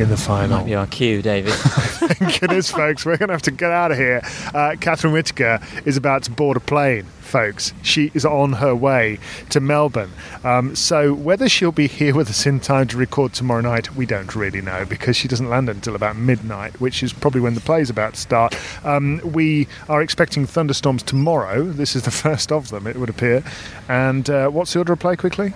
[0.01, 0.57] In the final.
[0.57, 1.53] Might be our cue, David.
[1.53, 3.05] Thank goodness, folks.
[3.05, 4.21] We're going to have to get out of here.
[4.51, 7.71] Uh, Catherine Whitaker is about to board a plane, folks.
[7.83, 9.19] She is on her way
[9.51, 10.09] to Melbourne.
[10.43, 14.07] Um, so, whether she'll be here with us in time to record tomorrow night, we
[14.07, 17.61] don't really know because she doesn't land until about midnight, which is probably when the
[17.61, 18.57] play is about to start.
[18.83, 21.65] Um, we are expecting thunderstorms tomorrow.
[21.65, 23.43] This is the first of them, it would appear.
[23.87, 25.53] And uh, what's the order of play quickly?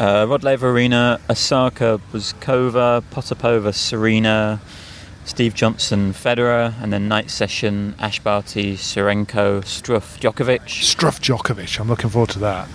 [0.00, 4.58] Uh, Rod Arena, Osaka, Bouzkova, Potapova, Serena,
[5.26, 10.60] Steve Johnson, Federer, and then night session, Ash Barty, Tsurenko, Struff, Djokovic.
[10.62, 11.78] Struff Djokovic.
[11.78, 12.66] I'm looking forward to that.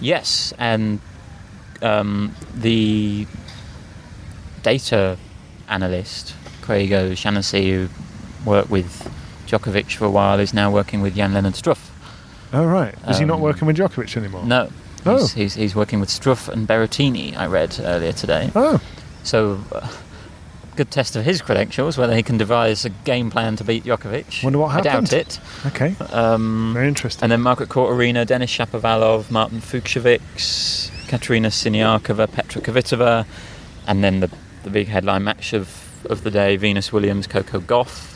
[0.00, 0.98] Yes, and
[1.82, 3.26] um, the
[4.62, 5.18] data
[5.68, 7.88] analyst, Craig O'Shaughnessy, who
[8.46, 9.12] worked with
[9.46, 11.90] Djokovic for a while, is now working with Jan-Lennard Struff.
[12.54, 12.94] Oh, right.
[13.08, 14.44] Is he not Um, working with Djokovic anymore?
[14.46, 14.70] No.
[15.06, 15.18] Oh.
[15.18, 18.50] He's, he's, he's working with Struff and Berrettini, I read earlier today.
[18.54, 18.80] Oh.
[19.22, 19.88] So, uh,
[20.76, 24.42] good test of his credentials, whether he can devise a game plan to beat Djokovic.
[24.42, 25.12] Wonder what I doubt happened.
[25.12, 25.40] it.
[25.66, 25.94] Okay.
[26.12, 27.22] Um, Very interesting.
[27.22, 33.26] and then Margaret Court Arena, Denis Shapovalov, Martin Fucsovics, Katerina Siniakova, Petra Kvitova,
[33.86, 34.30] and then the,
[34.64, 38.13] the big headline match of, of the day, Venus Williams, Coco Gauff,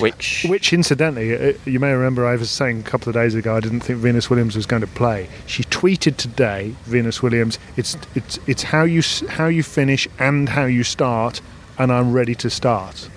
[0.00, 3.56] which Which, incidentally, uh, you may remember I was saying a couple of days ago
[3.56, 5.28] I didn't think Venus Williams was going to play.
[5.46, 10.64] She tweeted today, Venus Williams, it's it's it's how you how you finish and how
[10.64, 11.40] you start,
[11.78, 13.08] and I'm ready to start.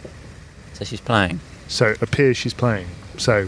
[0.74, 1.40] so she's playing.
[1.68, 2.88] So it appears she's playing.
[3.18, 3.48] So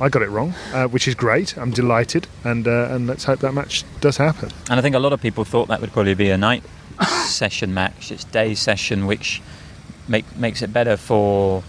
[0.00, 1.56] I got it wrong, uh, which is great.
[1.56, 4.50] I'm delighted, and uh, and let's hope that match does happen.
[4.68, 6.62] And I think a lot of people thought that would probably be a night
[7.26, 8.10] session match.
[8.10, 9.40] It's day session, which
[10.08, 11.62] make, makes it better for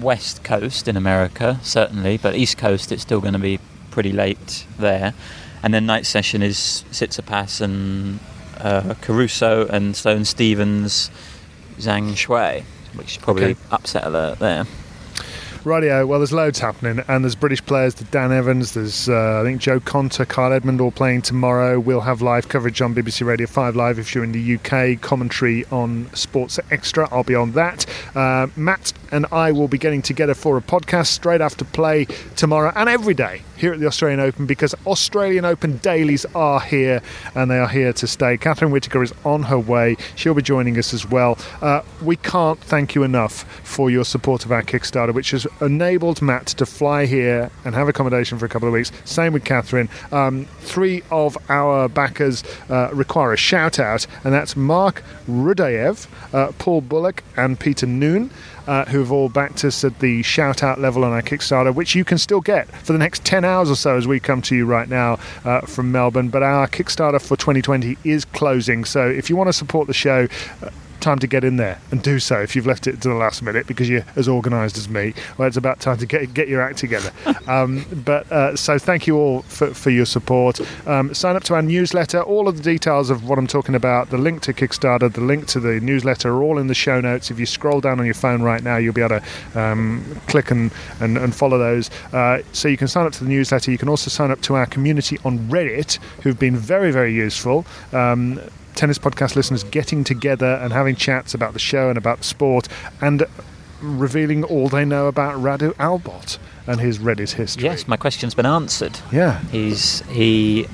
[0.00, 3.58] West Coast in America, certainly, but East Coast it's still going to be
[3.90, 5.14] pretty late there.
[5.62, 8.20] And then night session is Tsitsipas and
[8.58, 11.10] uh, Caruso and Sloane Stevens,
[11.78, 12.64] Zhang Shuai,
[12.94, 13.60] which is probably Okay.
[13.70, 14.64] upset alert there.
[15.66, 16.06] Radio.
[16.06, 17.94] Well, there's loads happening, and there's British players.
[17.94, 18.74] There's Dan Evans.
[18.74, 21.80] There's uh, I think Jo Konta, Kyle Edmund all playing tomorrow.
[21.80, 25.00] We'll have live coverage on BBC Radio Five Live if you're in the UK.
[25.00, 27.08] Commentary on Sports Extra.
[27.12, 27.86] I'll be on that.
[28.14, 32.72] Uh, Matt and I will be getting together for a podcast straight after play tomorrow
[32.74, 37.00] and every day here at the Australian Open because Australian Open dailies are here
[37.34, 38.36] and they are here to stay.
[38.36, 39.96] Catherine Whitaker is on her way.
[40.16, 41.38] She'll be joining us as well.
[41.62, 46.22] Uh, we can't thank you enough for your support of our Kickstarter, which has enabled
[46.22, 48.92] Matt to fly here and have accommodation for a couple of weeks.
[49.04, 49.88] Same with Catherine.
[50.12, 56.52] Um, three of our backers uh, require a shout out, and that's Mark Rudayev, uh,
[56.58, 58.30] Paul Bullock, and Peter Noon.
[58.66, 61.94] Uh, who have all backed us at the shout out level on our Kickstarter, which
[61.94, 64.56] you can still get for the next 10 hours or so as we come to
[64.56, 66.30] you right now uh, from Melbourne.
[66.30, 70.28] But our Kickstarter for 2020 is closing, so if you want to support the show,
[70.62, 70.70] uh,
[71.04, 73.42] time to get in there and do so if you've left it to the last
[73.42, 75.14] minute because you're as organised as me.
[75.36, 77.12] Well, it's about time to get get your act together.
[77.46, 80.60] um, but uh, so thank you all for, for your support.
[80.88, 82.22] Um, sign up to our newsletter.
[82.22, 85.46] All of the details of what I'm talking about, the link to Kickstarter, the link
[85.48, 87.30] to the newsletter are all in the show notes.
[87.30, 90.50] If you scroll down on your phone right now, you'll be able to um, click
[90.50, 91.90] and, and, and follow those.
[92.12, 93.70] Uh, so you can sign up to the newsletter.
[93.70, 97.66] You can also sign up to our community on Reddit, who've been very, very useful.
[97.92, 98.40] Um,
[98.74, 102.68] tennis podcast listeners getting together and having chats about the show and about the sport
[103.00, 103.24] and
[103.80, 107.64] revealing all they know about Radu Albot and his Reddit history.
[107.64, 108.98] Yes, my question's been answered.
[109.12, 109.40] Yeah.
[109.50, 110.66] He's he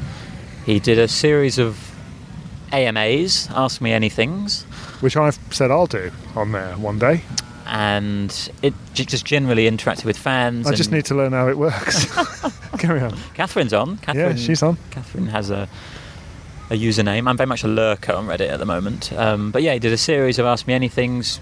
[0.67, 1.91] he did a series of
[2.73, 4.63] AMAs, ask me anythings,
[5.03, 7.23] Which I've said I'll do on there one day.
[7.67, 10.67] and it j- just generally interacted with fans.
[10.69, 12.07] I just need to learn how it works.
[12.79, 13.17] Carry on.
[13.35, 13.99] Catherine's on.
[13.99, 14.77] Catherine, she's on.
[14.91, 15.69] Catherine has a
[16.71, 17.29] a username.
[17.29, 19.13] I'm very much a lurker on Reddit at the moment.
[19.13, 21.41] Um, but yeah, he did a series of Ask Me Anythings,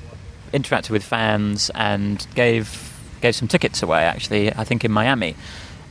[0.52, 4.04] interacted with fans, and gave gave some tickets away.
[4.04, 5.36] Actually, I think in Miami,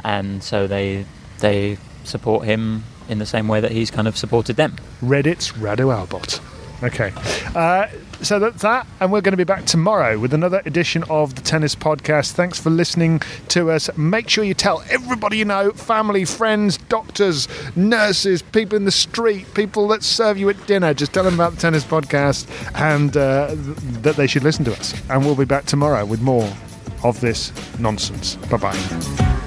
[0.03, 1.05] and so they
[1.39, 4.75] they support him in the same way that he's kind of supported them.
[5.01, 6.41] Reddit's Radu Albot.
[6.83, 7.11] Okay.
[7.55, 7.88] Uh,
[8.22, 11.41] so that's that, and we're going to be back tomorrow with another edition of the
[11.41, 12.32] Tennis Podcast.
[12.32, 13.89] Thanks for listening to us.
[13.97, 19.53] Make sure you tell everybody you know family, friends, doctors, nurses, people in the street,
[19.53, 20.93] people that serve you at dinner.
[20.93, 24.74] Just tell them about the Tennis Podcast and uh, th- that they should listen to
[24.74, 24.93] us.
[25.09, 26.51] And we'll be back tomorrow with more
[27.03, 28.36] of this nonsense.
[28.49, 29.47] Bye bye.